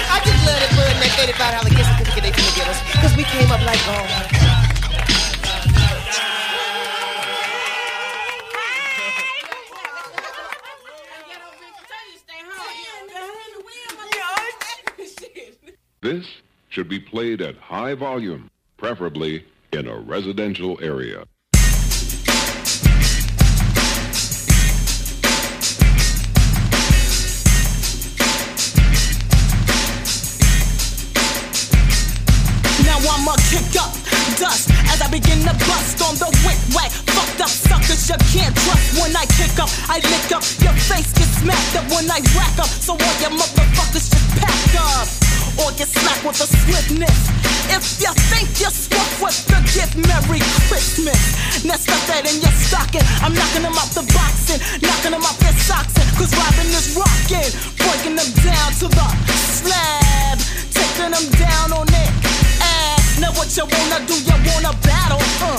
[0.10, 3.16] I just love that bud that eighty-five dollar gift certificate they finna give us, cause
[3.16, 4.37] we came up like, oh
[16.00, 16.28] This
[16.70, 21.26] should be played at high volume, preferably in a residential area.
[32.84, 33.92] Now I'ma kick up
[34.38, 36.92] dust as I begin to bust on the wick whack.
[36.92, 37.67] Fucked up
[38.08, 39.70] suckers you can't trust when I kick up.
[39.92, 42.72] I lick up, your face gets smacked up when I rack up.
[42.72, 45.08] So all your motherfuckers just pack up.
[45.60, 47.20] Or get slapped with a swiftness.
[47.68, 50.40] If you think you're swift with the gift, Merry
[50.70, 51.20] Christmas.
[51.66, 53.04] Now stuff that in your stocking.
[53.20, 55.98] I'm knocking them out the boxing, knocking them out their socks.
[56.16, 60.38] Cause Robin is rocking, breaking them down to the slab,
[60.72, 62.12] taking them down on it
[62.62, 63.20] ass.
[63.20, 64.16] Now what you wanna do?
[64.16, 65.22] You wanna battle?
[65.42, 65.58] Uh,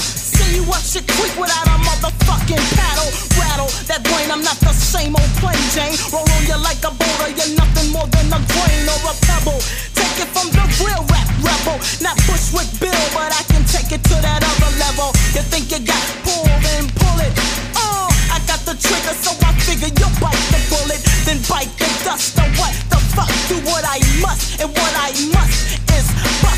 [0.49, 3.11] see you up shit quick without a motherfucking paddle.
[3.37, 4.31] Rattle that brain.
[4.31, 5.97] I'm not the same old plain Jane.
[6.13, 7.31] Roll on you like a boulder.
[7.37, 9.61] You're nothing more than a grain or a pebble.
[9.93, 14.03] Take it from the real rap rebel, not Bushwick Bill, but I can take it
[14.09, 15.13] to that other level.
[15.37, 17.33] You think you got pull, then pull it.
[17.77, 21.89] Uh, I got the trigger, so I figure you bite the bullet, then bite the
[22.05, 22.39] dust.
[22.41, 23.31] Or what the fuck?
[23.49, 26.07] Do what I must, and what I must is
[26.43, 26.58] bust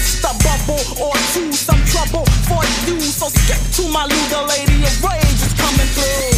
[0.68, 3.00] a or choose some trouble for you.
[3.00, 6.32] So skip to my luda lady of rage is coming through.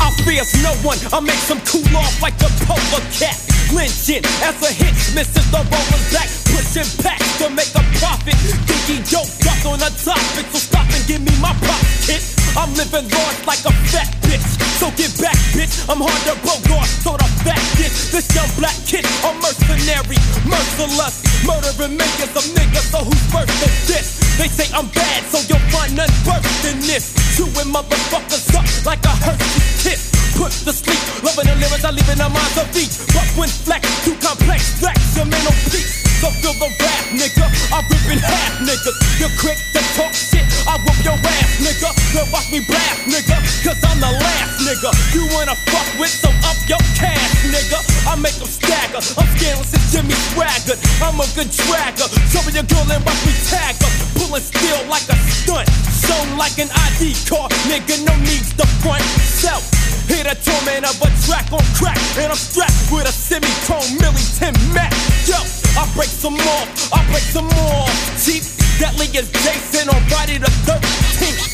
[0.00, 0.98] I fears no one.
[1.12, 3.38] I make some cool off like the polar cat.
[3.72, 6.28] Lynching as a hit, misses the roller's back.
[6.50, 8.34] Pushing back to make a profit.
[8.66, 10.46] Thinking dope duck on a topic.
[10.52, 12.22] So stop and give me my pop kit.
[12.56, 14.59] I'm living large like a fat bitch.
[14.80, 15.84] So get back, bitch.
[15.92, 16.32] I'm hard to.
[17.04, 18.16] So the fat bitch.
[18.16, 20.16] This young black kid, a mercenary.
[20.48, 21.20] Merciless.
[21.44, 22.88] Murdering millions of niggas.
[22.88, 24.16] So who's first in this?
[24.40, 27.12] They say I'm bad, so you'll find none worse than this.
[27.36, 30.08] Chewing motherfuckers up like a Hershey kiss.
[30.40, 32.96] Put to sleep, loving the lyrics, I leave in the minds of each.
[33.12, 36.09] But when flex, too complex, flex, your mental peace.
[36.20, 37.48] So feel the rap, nigga.
[37.72, 38.92] I rip in half, nigga.
[39.16, 41.88] You're quick to talk shit, I whoop your ass, nigga.
[42.12, 43.40] Then watch me blast, nigga.
[43.64, 44.92] Cause I'm the last, nigga.
[45.16, 47.80] You wanna fuck with, so up your cash, nigga.
[48.04, 49.00] I make them stagger.
[49.16, 50.76] I'm scandalous as Jimmy Swaggart.
[51.00, 52.08] I'm a good dragger.
[52.28, 53.92] Show me your girl and watch me tag her.
[54.20, 55.72] Pulling steel like a stunt.
[56.04, 57.96] Shown like an ID card, nigga.
[58.04, 59.64] No needs to front self.
[60.04, 64.52] Hit a torment of a track on crack, and I'm strapped with a semitone Millington
[64.74, 64.79] Mac.
[64.79, 64.79] Yo, I break
[66.20, 67.88] some more, I break some more.
[68.20, 68.44] Cheap,
[68.76, 71.48] deadly as Jason on Friday the 13th.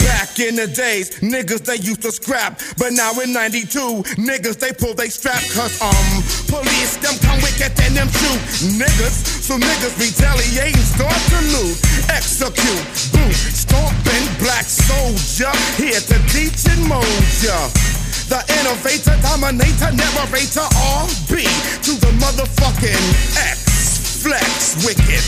[0.00, 2.62] Back in the days, niggas they used to scrap.
[2.78, 5.44] But now in 92, niggas they pull they strap.
[5.52, 8.40] Cause um, police them come wicked and them shoot
[8.80, 9.44] niggas.
[9.44, 11.76] So niggas retaliating, start to loot.
[12.08, 15.52] Execute, boot, stomping black soldier.
[15.76, 17.04] Here to teach and mold
[17.44, 17.91] ya.
[18.32, 20.64] The innovator, dominator, narrator,
[21.04, 21.44] RB
[21.84, 23.04] to the motherfucking
[23.36, 25.20] X flex wicked.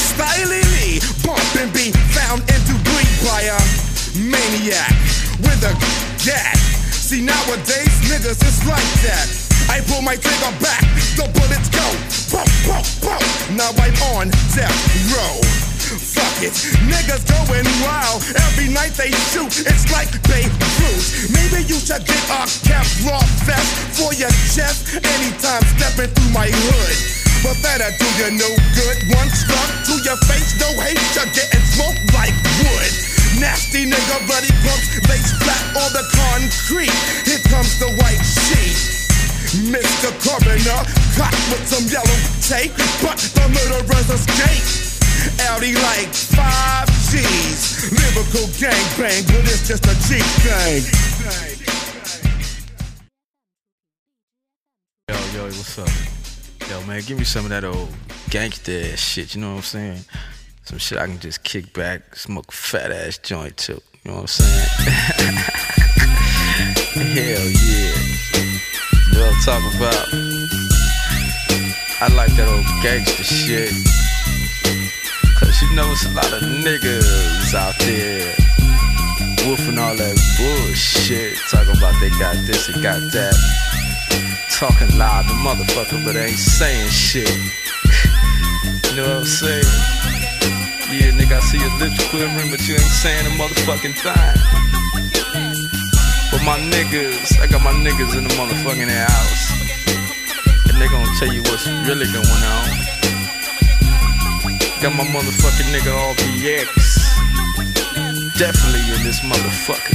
[0.00, 3.60] Stylily bumping be found into bleed by a
[4.16, 4.96] maniac
[5.44, 5.76] with a
[6.24, 6.56] gat.
[6.88, 9.28] See nowadays niggas it's like that.
[9.68, 10.88] I pull my trigger back,
[11.20, 11.84] the bullets go.
[12.32, 13.22] Pop, pop, pop.
[13.52, 14.72] Now I'm on death
[15.12, 15.71] row.
[16.00, 16.56] Fuck it,
[16.88, 18.24] niggas going wild.
[18.48, 20.48] Every night they shoot, it's like Babe
[20.80, 21.28] Ruth.
[21.28, 26.96] Maybe you should get a Kevlar vest for your chest anytime stepping through my hood.
[27.44, 28.96] But that'll do you no good.
[29.12, 32.32] One struck to your face, no hate, you're getting smoked like
[32.64, 32.92] wood.
[33.36, 36.96] Nasty nigga, bloody pumps, lace flat on the concrete.
[37.28, 38.80] Here comes the white sheet.
[39.68, 40.08] Mr.
[40.24, 40.80] Coroner,
[41.20, 42.72] caught with some yellow tape,
[43.04, 44.91] but the murderers escape.
[45.48, 47.92] Audi like five G's.
[47.92, 50.82] Lyrical gangbang, but it's just a cheap thing.
[55.08, 55.88] Yo, yo, what's up?
[56.70, 57.88] Yo, man, give me some of that old
[58.30, 60.04] gangsta ass shit, you know what I'm saying?
[60.64, 64.20] Some shit I can just kick back, smoke fat ass joint too, you know what
[64.22, 64.68] I'm saying?
[66.94, 67.92] Hell yeah.
[69.12, 70.06] What I'm talking about?
[72.00, 74.01] I like that old gangsta shit.
[75.42, 78.30] Cause you know it's a lot of niggas out there
[79.42, 81.36] woofing all that bullshit.
[81.50, 83.34] Talking about they got this and got that.
[84.54, 87.26] Talking loud, the motherfucker, but ain't saying shit.
[88.86, 89.66] you know what I'm saying?
[90.94, 94.34] Yeah, nigga, I see your lips quivering, but you ain't saying a motherfucking thing.
[96.30, 99.50] But my niggas, I got my niggas in the motherfucking house.
[100.70, 102.81] And they gonna tell you what's really going on.
[104.82, 106.66] Got my motherfucking nigga all RBX.
[108.36, 109.94] definitely in this motherfucker.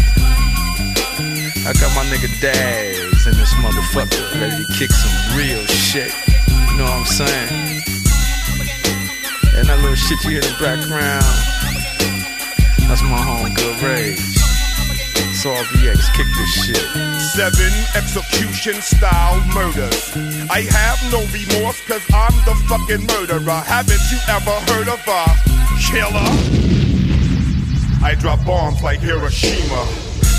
[1.68, 6.14] I got my nigga Daz in this motherfucker, ready to kick some real shit.
[6.48, 7.84] You know what I'm saying?
[9.58, 11.26] And that little shit you hear in the background,
[12.88, 14.37] that's my homegirl Rage.
[15.38, 16.88] So RBX, kick this shit.
[17.22, 20.12] Seven execution style murders.
[20.50, 23.62] I have no remorse cause I'm the fucking murderer.
[23.62, 25.26] Haven't you ever heard of a
[25.78, 26.26] killer?
[28.04, 29.86] I drop bombs like Hiroshima.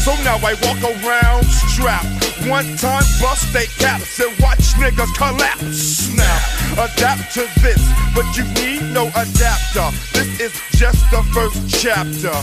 [0.02, 2.50] So now I walk around strapped.
[2.50, 5.78] One time bust they caps and watch niggas collapse.
[6.10, 6.42] Snap,
[6.74, 7.82] adapt to this,
[8.16, 9.94] but you need no adapter.
[10.12, 12.34] This is just the first chapter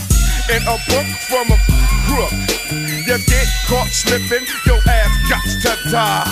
[0.50, 1.58] in a book from a
[2.06, 2.32] crook.
[3.06, 6.26] You get caught slipping, your ass got to die.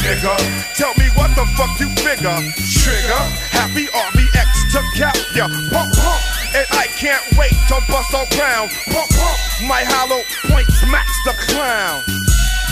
[0.00, 0.36] Nigga,
[0.76, 2.40] tell me what the fuck you figure.
[2.80, 5.46] Trigger, happy RBX to cap ya.
[5.68, 6.20] Pump, pump,
[6.56, 8.70] and I can't wait to bust around.
[8.92, 9.38] Pump, pump,
[9.68, 12.02] my hollow point smacks the clown.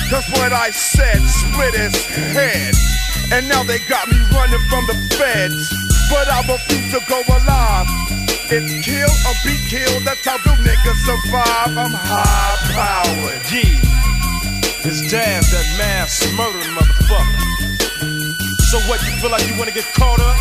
[0.09, 1.97] Cause what I said split his
[2.33, 2.75] head.
[3.31, 5.69] And now they got me running from the feds.
[6.09, 8.18] But I refuse to go alive.
[8.51, 11.77] It's kill or be killed, that's how the niggas survive.
[11.77, 13.45] I'm high powered.
[13.53, 17.45] Yeah, it's Daz, that mass murdering motherfucker.
[18.73, 20.41] So what, you feel like you wanna get caught up?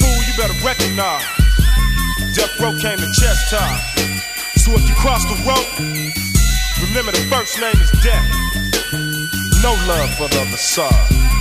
[0.00, 1.28] Fool, you better recognize.
[2.32, 3.76] Death row came to chest time.
[4.56, 5.68] So if you cross the road,
[6.88, 8.24] remember the first name is death.
[9.60, 11.31] No love for the other side.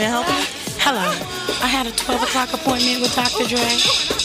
[0.00, 0.44] May I help you?
[0.80, 1.04] Hello.
[1.60, 3.44] I had a 12 o'clock appointment with Dr.
[3.44, 3.68] Dre.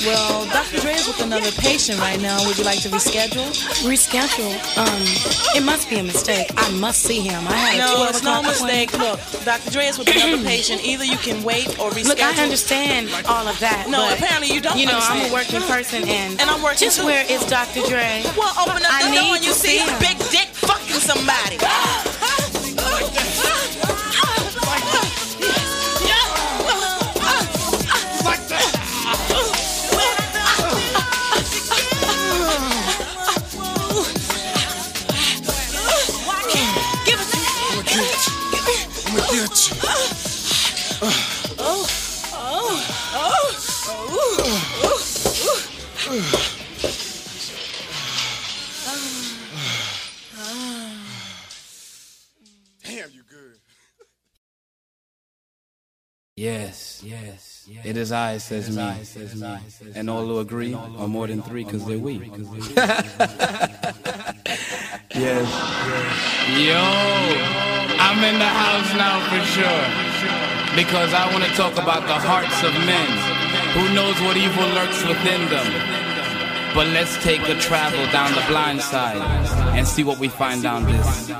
[0.07, 0.79] Well, Dr.
[0.79, 2.39] Dre is with another patient right now.
[2.47, 3.43] Would you like to reschedule?
[3.83, 4.55] Reschedule?
[4.79, 5.03] Um,
[5.51, 6.47] it must be a mistake.
[6.55, 7.43] I must see him.
[7.49, 8.97] I had a no, it's no mistake.
[8.97, 9.69] Look, Dr.
[9.69, 10.79] Dre is with another patient.
[10.85, 12.07] Either you can wait or reschedule.
[12.07, 13.87] Look, I understand all of that.
[13.89, 15.27] No, apparently you don't You know, understand.
[15.27, 17.05] I'm a working person, and And I'm working Just too.
[17.05, 17.83] where is Dr.
[17.91, 18.23] Dre?
[18.39, 21.59] Well, open up I the door and you see see big dick fucking somebody.
[46.15, 46.23] Damn,
[53.11, 53.59] you good.
[56.37, 58.93] Yes, yes, it is I, says me,
[59.93, 62.13] and all who agree are more than three because they're we.
[62.17, 62.31] yes,
[66.55, 66.79] yo,
[67.99, 69.83] I'm in the house now for sure
[70.77, 73.11] because I want to talk about the hearts of men.
[73.75, 76.04] Who knows what evil lurks within them?
[76.75, 79.21] But let's take a travel down the blind side
[79.77, 81.31] and see what we find down this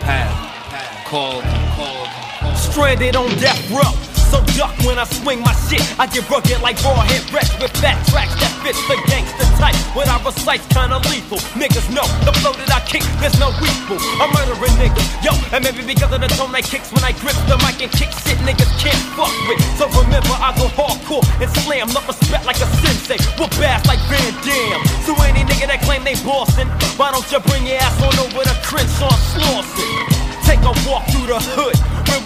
[0.00, 1.44] path called
[1.76, 2.56] called.
[2.58, 4.07] Stranded on death row.
[4.30, 5.80] So duck when I swing my shit.
[5.98, 9.76] I get rugged like raw hit wrecks with fat tracks that fits the gangster type.
[9.96, 11.40] What I recite's kinda lethal.
[11.56, 14.00] Niggas know the flow that I kick, there's no equal.
[14.20, 17.36] I'm murdering niggas, yo, and maybe because of the tone I kicks when I grip
[17.48, 19.60] the mic and kick shit niggas can't fuck with.
[19.80, 23.18] So remember, I go hardcore and slam, love respect like a sensei.
[23.40, 24.82] Whoop ass like Van Damme.
[25.08, 26.68] So any nigga that claim they bossin',
[27.00, 29.88] why don't you bring your ass on over to Crenshaw Slauson?
[30.44, 31.76] Take a walk through the hood,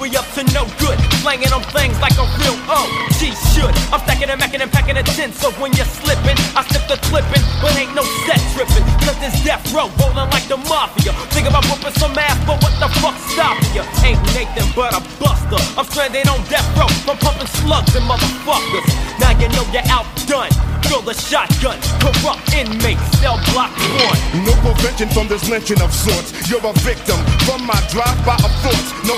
[0.03, 0.99] we up to no good.
[1.23, 3.21] Slanging on things like a real OG
[3.55, 3.75] should.
[3.95, 6.99] I'm stacking and macking and packing a tin, so when you're slipping, I slip the
[7.07, 8.85] clipping, but ain't no set tripping.
[9.07, 11.13] Cause this death row rolling like the mafia.
[11.31, 13.85] Think about whooping some ass, but what the fuck stopping you?
[14.03, 15.61] Ain't Nathan but a buster.
[15.79, 18.87] I'm stranded on death row, I'm pumping slugs and motherfuckers.
[19.23, 20.51] Now you know you're outdone.
[20.91, 23.71] Fill the shotgun, corrupt inmate, cell block
[24.03, 24.19] one.
[24.45, 26.35] No prevention from this lynching of sorts.
[26.51, 27.17] You're a victim
[27.47, 28.91] from my drive-by of thoughts.
[29.07, 29.15] No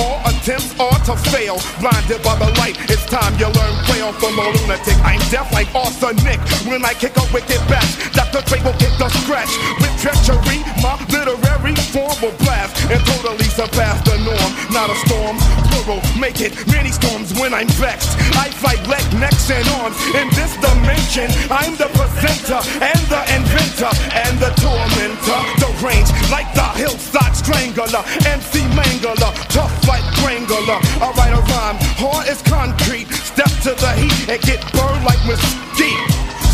[0.00, 1.60] All attempts are to fail.
[1.80, 4.96] Blinded by the light, it's time you learn braille from a lunatic.
[5.04, 6.40] I'm deaf like arsenic.
[6.66, 8.42] When I kick a wicked bash, Dr.
[8.48, 9.52] Dre will get the scratch.
[9.80, 14.50] With treachery, my literary form will blast and totally surpass the norm.
[14.72, 15.36] Not a storm,
[15.70, 18.16] plural, make it many storms when I'm vexed.
[18.36, 21.28] I fight leg, necks, and arms in this dimension.
[21.50, 25.40] I'm the presenter and the inventor and the tormentor.
[25.62, 30.78] The range like the hillside strangler, MC Mangler, tough like Strangler.
[31.02, 33.08] I write a rhyme, hard as concrete.
[33.10, 35.98] Step to the heat and get burned like mesquite.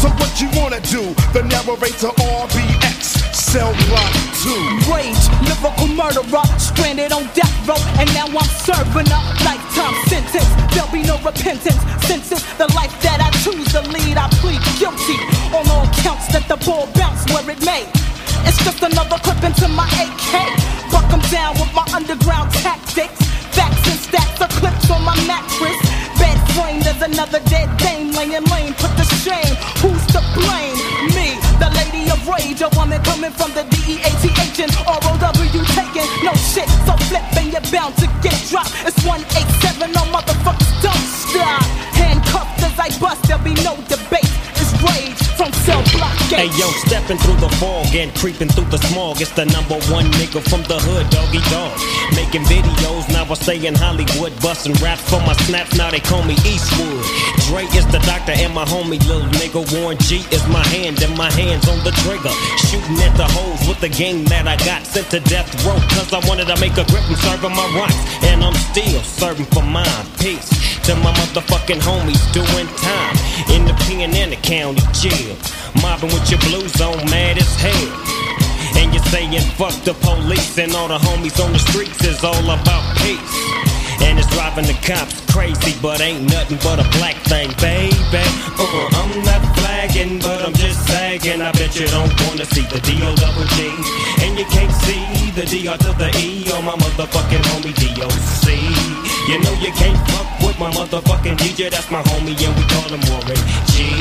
[0.01, 1.03] So what you wanna do?
[1.35, 4.55] The narrator RBX, cell block 2.
[4.89, 10.49] Rage, lyrical murderer, stranded on death row, and now I'm serving a lifetime sentence.
[10.73, 14.17] There'll be no repentance, since it's the life that I choose to lead.
[14.17, 15.19] I plead guilty
[15.51, 18.08] on all counts that the ball bounce where it may.
[18.47, 20.33] It's just another clip into my AK.
[20.93, 23.19] Buck 'em down with my underground tactics.
[23.57, 25.79] Facts and stats are clips on my mattress.
[26.19, 28.75] Bed frame, there's another dead dame laying lame.
[28.75, 29.55] Put the shame.
[29.83, 30.77] Who's to blame?
[31.17, 31.29] Me,
[31.63, 36.33] the lady of rage, a woman coming from the DEATH and ROW you taking no
[36.35, 36.69] shit.
[36.87, 38.73] So flip and you're bound to get dropped.
[38.87, 41.63] It's 187, no motherfuckers don't stop.
[41.95, 44.33] Handcuffed as I bust, there'll be no debate.
[44.61, 45.18] It's rage
[46.29, 49.21] Hey yo, stepping through the fog and creeping through the smog.
[49.21, 51.75] It's the number one nigga from the hood, Doggy Dogg.
[52.15, 54.31] Making videos, now I stay in Hollywood.
[54.41, 57.03] Busting raps for my snaps, now they call me Eastwood.
[57.49, 59.65] Dre is the doctor and my homie, little nigga.
[59.75, 62.35] Warren G is my hand and my hands on the trigger.
[62.69, 64.87] Shooting at the hoes with the game that I got.
[64.87, 67.99] Sent to death row, cause I wanted to make a grip and serving my rights.
[68.23, 70.07] And I'm still serving for mine.
[70.21, 73.17] Peace to my motherfucking homies doing time
[73.53, 75.37] in the pen and the county jail.
[75.85, 77.93] Mobbing with your blues on, mad as hell.
[78.81, 82.41] And you're saying fuck the police and all the homies on the streets is all
[82.41, 83.21] about peace.
[84.01, 88.25] And it's driving the cops crazy, but ain't nothing but a black thing, baby.
[88.57, 91.43] Uh, I'm not flagging, but I'm just sagging.
[91.43, 93.69] I bet you don't wanna see the D-O double G.
[94.25, 95.05] And you can't see
[95.37, 98.57] the D-R to the E on my motherfucking homie D-O-C.
[99.29, 103.01] You know you can't fuck my motherfucking DJ, that's my homie, and we call him
[103.11, 103.39] Warren
[103.71, 103.95] G.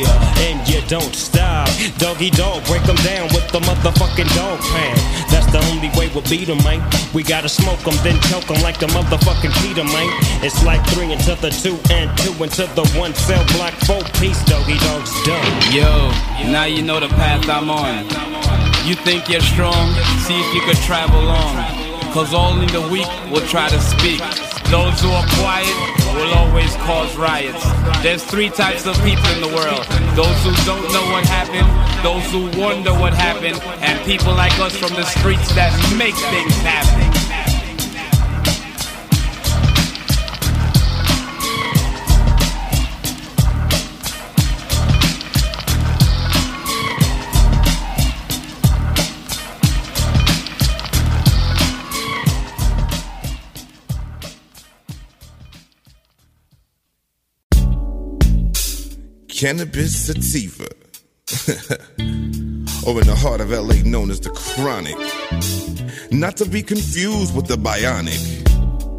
[0.00, 1.68] Yeah, and you don't stop.
[1.98, 5.00] Doggy Dogg, break them down with the motherfucking dog pound.
[5.28, 6.80] That's the only way we'll beat 'em, man.
[7.12, 10.08] We gotta smoke 'em, then choke 'em like the motherfucking Peter, man.
[10.42, 14.40] It's like three into the two and two into the one cell block, four piece,
[14.44, 15.72] Doggy Dogg's done.
[15.72, 16.10] Yo,
[16.50, 18.06] now you know the path I'm on.
[18.86, 19.94] You think you're strong?
[20.24, 21.56] See if you could travel on.
[22.14, 24.22] Cause only the weak will try to speak.
[24.70, 25.74] Those who are quiet
[26.14, 27.64] will always cause riots.
[28.04, 29.84] There's three types of people in the world.
[30.14, 31.66] Those who don't know what happened,
[32.04, 36.54] those who wonder what happened, and people like us from the streets that make things
[36.62, 37.49] happen.
[59.40, 60.68] Cannabis sativa.
[62.86, 64.94] or in the heart of LA known as the chronic.
[66.12, 68.20] Not to be confused with the bionic.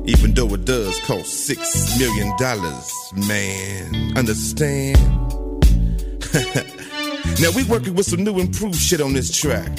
[0.09, 2.91] Even though it does cost six million dollars,
[3.27, 4.17] man.
[4.17, 4.97] Understand?
[7.39, 9.69] now we working with some new improved shit on this track.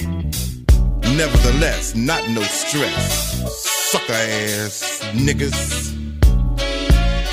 [1.01, 3.51] Nevertheless, not no stress.
[3.91, 5.91] Sucker ass niggas.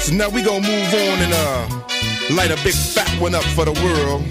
[0.00, 1.68] So now we gonna move on and uh
[2.28, 4.22] light a big fat one up for the world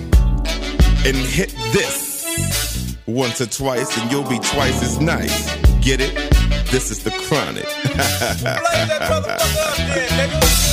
[1.06, 5.56] and hit this once or twice and you'll be twice as nice.
[5.82, 6.14] Get it?
[6.72, 7.66] This is the chronic.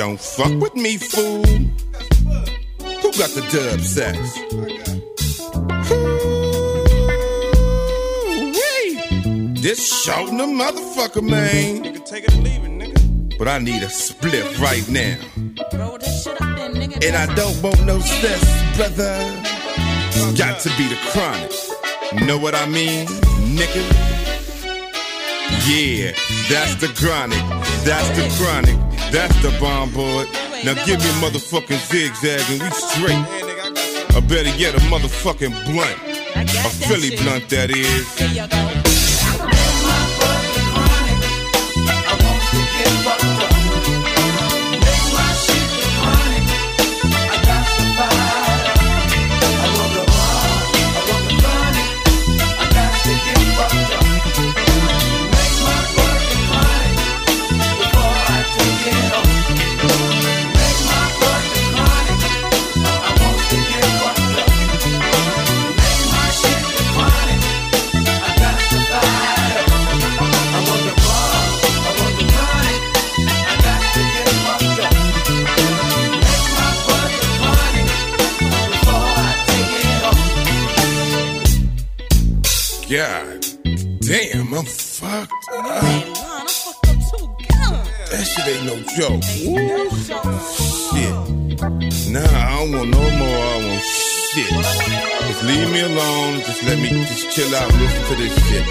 [0.01, 1.45] Don't fuck with me, fool.
[1.45, 4.17] Who got the dub sex?
[8.33, 9.61] Ooh-wee.
[9.61, 11.85] This shouting the motherfucker, man.
[11.85, 13.37] You can take it or leave it, nigga.
[13.37, 15.19] But I need a spliff right now.
[17.07, 18.43] And I don't want no stress,
[18.79, 19.19] brother.
[20.35, 21.53] Got to be the chronic.
[22.27, 23.07] Know what I mean,
[23.55, 23.85] nigga?
[25.69, 26.13] Yeah,
[26.49, 27.45] that's the chronic.
[27.85, 28.90] That's the chronic.
[29.11, 30.29] That's the bomb board.
[30.65, 34.17] Now give me a motherfucking zigzag and we straight.
[34.17, 35.99] Or better yet, a motherfucking blunt.
[36.37, 38.80] A Philly blunt, that is.
[82.91, 83.47] God
[84.01, 85.81] damn, I'm fucked up.
[88.11, 89.23] That shit ain't no joke.
[89.47, 89.87] Woo.
[90.91, 91.15] Shit.
[92.11, 93.39] Nah, I don't want no more.
[93.39, 94.51] I want shit.
[94.51, 96.41] Just leave me alone.
[96.41, 98.67] Just let me just chill out and listen to this shit.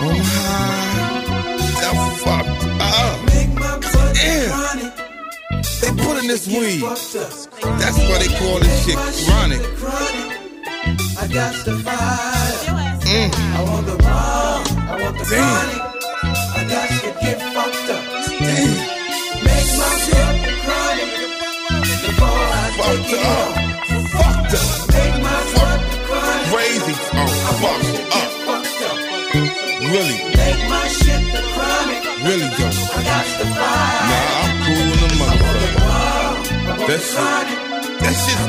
[0.00, 1.08] Oh, I'm high.
[1.88, 3.16] I'm fucked up.
[4.12, 4.52] Damn.
[5.80, 6.82] They put in this weed.
[6.82, 9.62] That's why they call this shit chronic.
[11.18, 12.37] I got the fire.
[13.08, 13.32] Mm.
[13.32, 14.60] I want the raw.
[14.92, 15.40] I want the Damn.
[15.48, 15.80] chronic.
[16.28, 18.04] I got to get fucked up.
[18.36, 21.10] Make my shit the chronic.
[22.04, 23.52] Before I take it off.
[24.12, 24.68] Fucked up.
[24.92, 26.52] Make my fuck the chronic.
[26.52, 26.94] Crazy.
[27.16, 27.32] Oh,
[27.64, 28.30] fucked up.
[28.44, 28.98] Fucked up.
[29.88, 32.00] Really, Make my shit the chronic.
[32.28, 32.76] really though.
[32.92, 34.04] I got the fire.
[34.08, 35.72] Nah, I'm cool in the motherfucker.
[36.88, 37.77] That shit,
[38.08, 38.40] that shit,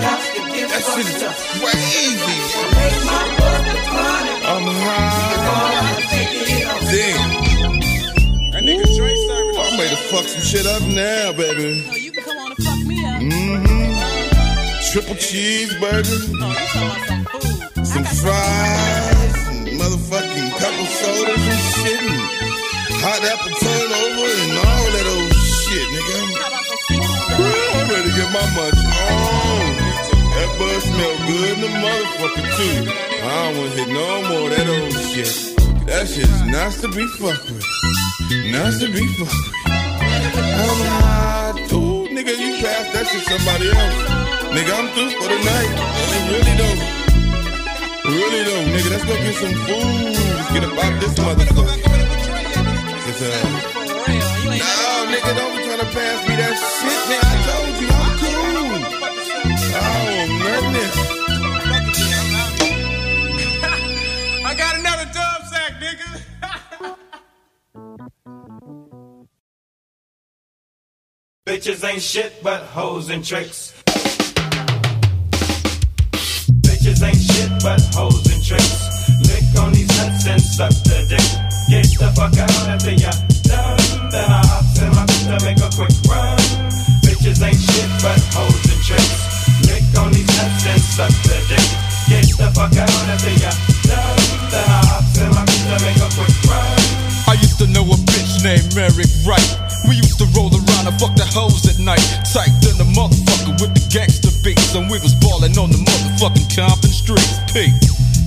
[0.72, 1.20] that shit is
[1.60, 2.38] crazy.
[2.80, 4.40] Make my fuck the chronic.
[4.48, 6.00] I'm high.
[6.90, 7.30] Damn.
[8.52, 11.84] That nigga Ooh, I'm ready to fuck some shit up now, baby.
[11.90, 13.22] Oh, you can come on and fuck me up.
[13.22, 14.00] Mm-hmm.
[14.92, 16.20] Triple cheeseburger.
[17.86, 19.36] Some fries.
[19.44, 22.00] Some motherfucking couple sodas and shit.
[22.00, 22.16] And
[23.04, 26.29] hot apple turnover and all that old shit, nigga.
[28.32, 29.74] My munch on.
[30.36, 32.78] That bud smell good in the motherfucker too.
[33.22, 35.34] I don't wanna hit no more of that old shit.
[35.88, 37.66] That shit's nice to be fucked with.
[38.52, 39.56] Nice to be fucked with.
[39.66, 41.54] I'm high.
[41.74, 43.98] Ooh, nigga, you passed that shit somebody else.
[44.56, 45.74] Nigga, I'm through for the night.
[46.14, 46.78] And really though.
[48.10, 50.18] Really though, nigga, let's go get some food.
[50.38, 51.78] Let's get about this motherfucker.
[53.04, 53.28] 'Cause, uh,
[54.46, 57.22] no, nigga, don't be trying to pass me that shit, man.
[57.24, 58.09] I told you.
[59.82, 60.90] Oh, nothing.
[64.46, 66.08] I got another dub sack, nigga.
[71.48, 73.74] Bitches ain't shit but hoes and tricks.
[76.62, 79.10] Bitches ain't shit but hoes and tricks.
[79.28, 81.30] Lick on these nuts and suck the dick.
[81.70, 83.12] Get the fuck out until ya
[83.50, 84.10] done.
[84.12, 86.38] Then I hop in my to make a quick run.
[87.04, 89.29] Bitches ain't shit but hoes and tricks.
[90.00, 91.60] The.
[92.08, 92.88] Get the fuck out
[93.88, 94.20] done.
[95.16, 95.32] Then
[97.28, 99.52] I a used to know a bitch named Eric Wright.
[99.88, 102.04] We used to roll around and fuck the hoes at night.
[102.32, 104.74] Tight than the motherfucker with the gangster beats.
[104.74, 107.40] And we was ballin' on the motherfucking Compton streets.
[107.52, 107.72] P.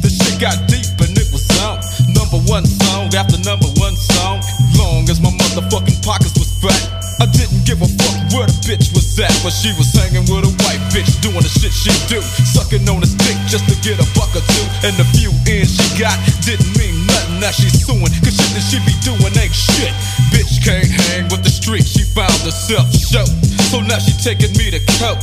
[0.04, 1.82] The shit got deep and it was out.
[2.12, 4.40] Number one song after number one song.
[4.76, 7.01] Long as my motherfucking pockets was fat.
[7.20, 9.32] I didn't give a fuck where the bitch was at.
[9.44, 12.22] But she was hanging with a white bitch doing the shit she do.
[12.22, 14.66] Sucking on his dick just to get a buck or two.
[14.86, 17.40] And the few ends she got didn't mean nothing.
[17.42, 18.08] Now she's suing.
[18.22, 19.92] Cause shit that she be doing ain't shit.
[20.32, 21.84] Bitch can't hang with the street.
[21.84, 23.26] She found herself show.
[23.68, 25.20] So now she taking me to court.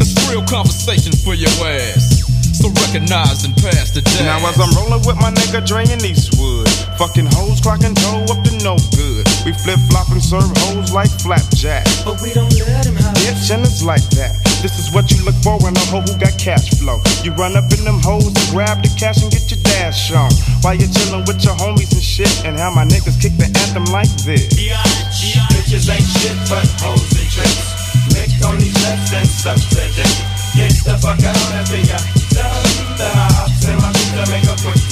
[0.00, 2.20] It's real conversation for your ass.
[2.60, 4.24] So recognize and pass the day.
[4.24, 6.68] Now as I'm rolling with my nigga Dre in Eastwood,
[7.00, 9.24] fucking hoes clocking dough up to no good.
[9.44, 11.84] We flip flop and serve hoes like flapjack.
[12.04, 14.36] But we don't let him have Bitch, and it's like that.
[14.60, 17.00] This is what you look for in a hoe who got cash flow.
[17.24, 20.30] You run up in them hoes and grab the cash and get your dash on.
[20.60, 22.32] While you're chilling with your homies and shit.
[22.44, 24.52] And how my niggas kick the anthem like this.
[24.52, 27.80] Bitches ain't shit but hoes and tricks.
[28.12, 30.14] Lick on these nuts and suck the dick.
[30.52, 32.00] Get the fuck out of here.
[32.36, 32.80] Done.
[32.98, 33.48] Then I hop
[33.80, 34.89] my to make a quick run.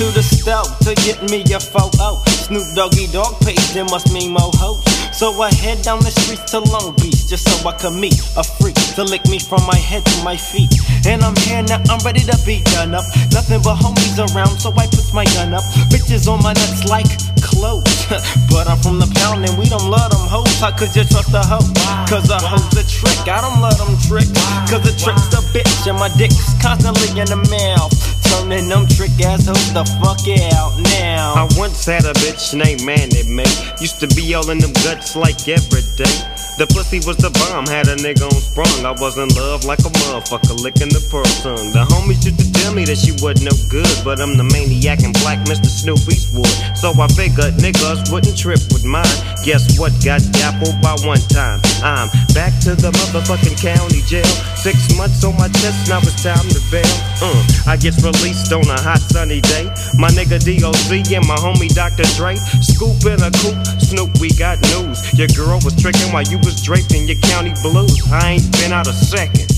[0.00, 2.16] To the stove to get me a photo.
[2.48, 4.80] Snoop Doggy Dogg page, there must mean mo hoes.
[5.12, 8.42] So I head down the streets to Long Beach just so I could meet a
[8.42, 10.72] freak to lick me from my head to my feet.
[11.04, 13.04] And I'm here now, I'm ready to be done up.
[13.36, 15.62] Nothing but homies around, so I put my gun up.
[15.92, 17.12] Bitches on my nuts like
[17.44, 17.84] clothes.
[18.50, 20.56] but I'm from the pound and we don't love them hoes.
[20.56, 21.68] How could you trust a hoe?
[22.08, 23.28] Cause a hoe's a trick.
[23.28, 24.26] I don't love them trick.
[24.72, 28.11] Cause the trick's a bitch and my dick's constantly in the mouth.
[28.24, 30.22] Turning them trick ass hoes the fuck
[30.54, 31.34] out now.
[31.34, 33.48] I once had a bitch named Mandy May.
[33.80, 36.31] Used to be all in them guts like every day.
[36.62, 38.86] The pussy was the bomb, had a nigga on sprung.
[38.86, 41.74] I was in love like a motherfucker, licking the pearl tongue.
[41.74, 45.02] The homies used to tell me that she wasn't no good, but I'm the maniac
[45.02, 45.66] and black Mr.
[45.66, 46.46] Snoop Eastwood.
[46.78, 49.10] So I figured niggas wouldn't trip with mine.
[49.42, 49.90] Guess what?
[50.06, 51.58] Got dappled by one time.
[51.82, 54.30] I'm back to the motherfucking county jail.
[54.54, 56.86] Six months on my chest, now it's time to bail.
[57.18, 59.66] Uh, I get released on a hot sunny day.
[59.98, 62.06] My nigga DOC and my homie Dr.
[62.14, 62.38] Dre.
[62.62, 65.02] Scoop in a coupe, Snoop, we got news.
[65.18, 68.02] Your girl was tricking while you was draped in your county blues.
[68.12, 69.48] I ain't been out a second.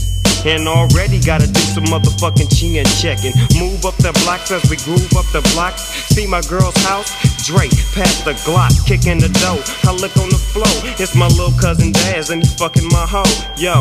[0.45, 3.33] And already gotta do some motherfucking chin checking.
[3.57, 5.83] Move up the blocks as we groove up the blocks.
[6.13, 7.09] See my girl's house?
[7.49, 9.61] Drake, past the Glock, kicking the dough.
[9.89, 10.69] I look on the floor,
[11.01, 13.25] it's my little cousin Daz, and he fucking my hoe.
[13.57, 13.73] Yo,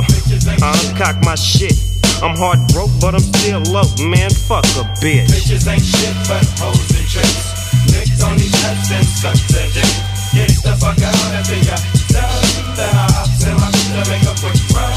[0.63, 1.75] I uncock my shit.
[2.23, 4.31] I'm hard broke, but I'm still low, man.
[4.31, 5.27] Fuck a bitch.
[5.27, 7.63] Bitches ain't shit but hoes and tricks.
[7.91, 10.13] Licked on these nuts and suck the dick.
[10.31, 11.13] Get the fuck out
[11.67, 11.75] ya
[12.11, 12.32] done
[12.75, 14.93] the house and my to make a quick run.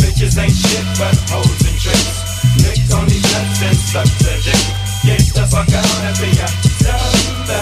[0.00, 2.16] Bitches ain't shit but hoes and tricks.
[2.64, 4.64] Licked on these nuts and suck the dick.
[5.04, 6.48] Get the fuck out after ya
[6.80, 7.58] done the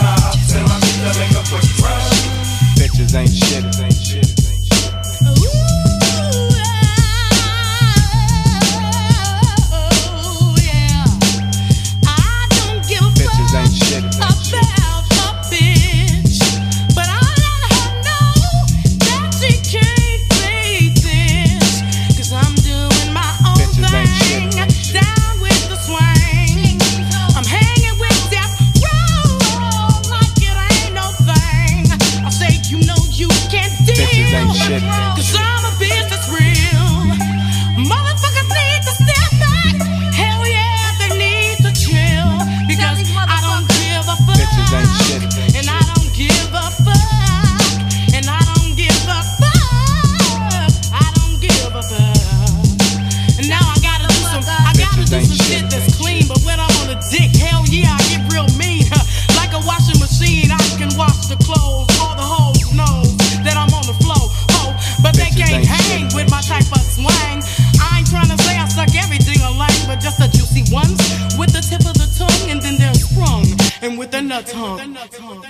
[0.55, 0.79] and my
[1.19, 2.03] make a quick run.
[2.79, 3.92] Bitches ain't shit.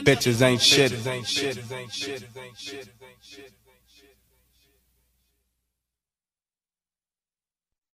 [0.05, 0.93] Bitches ain't shit.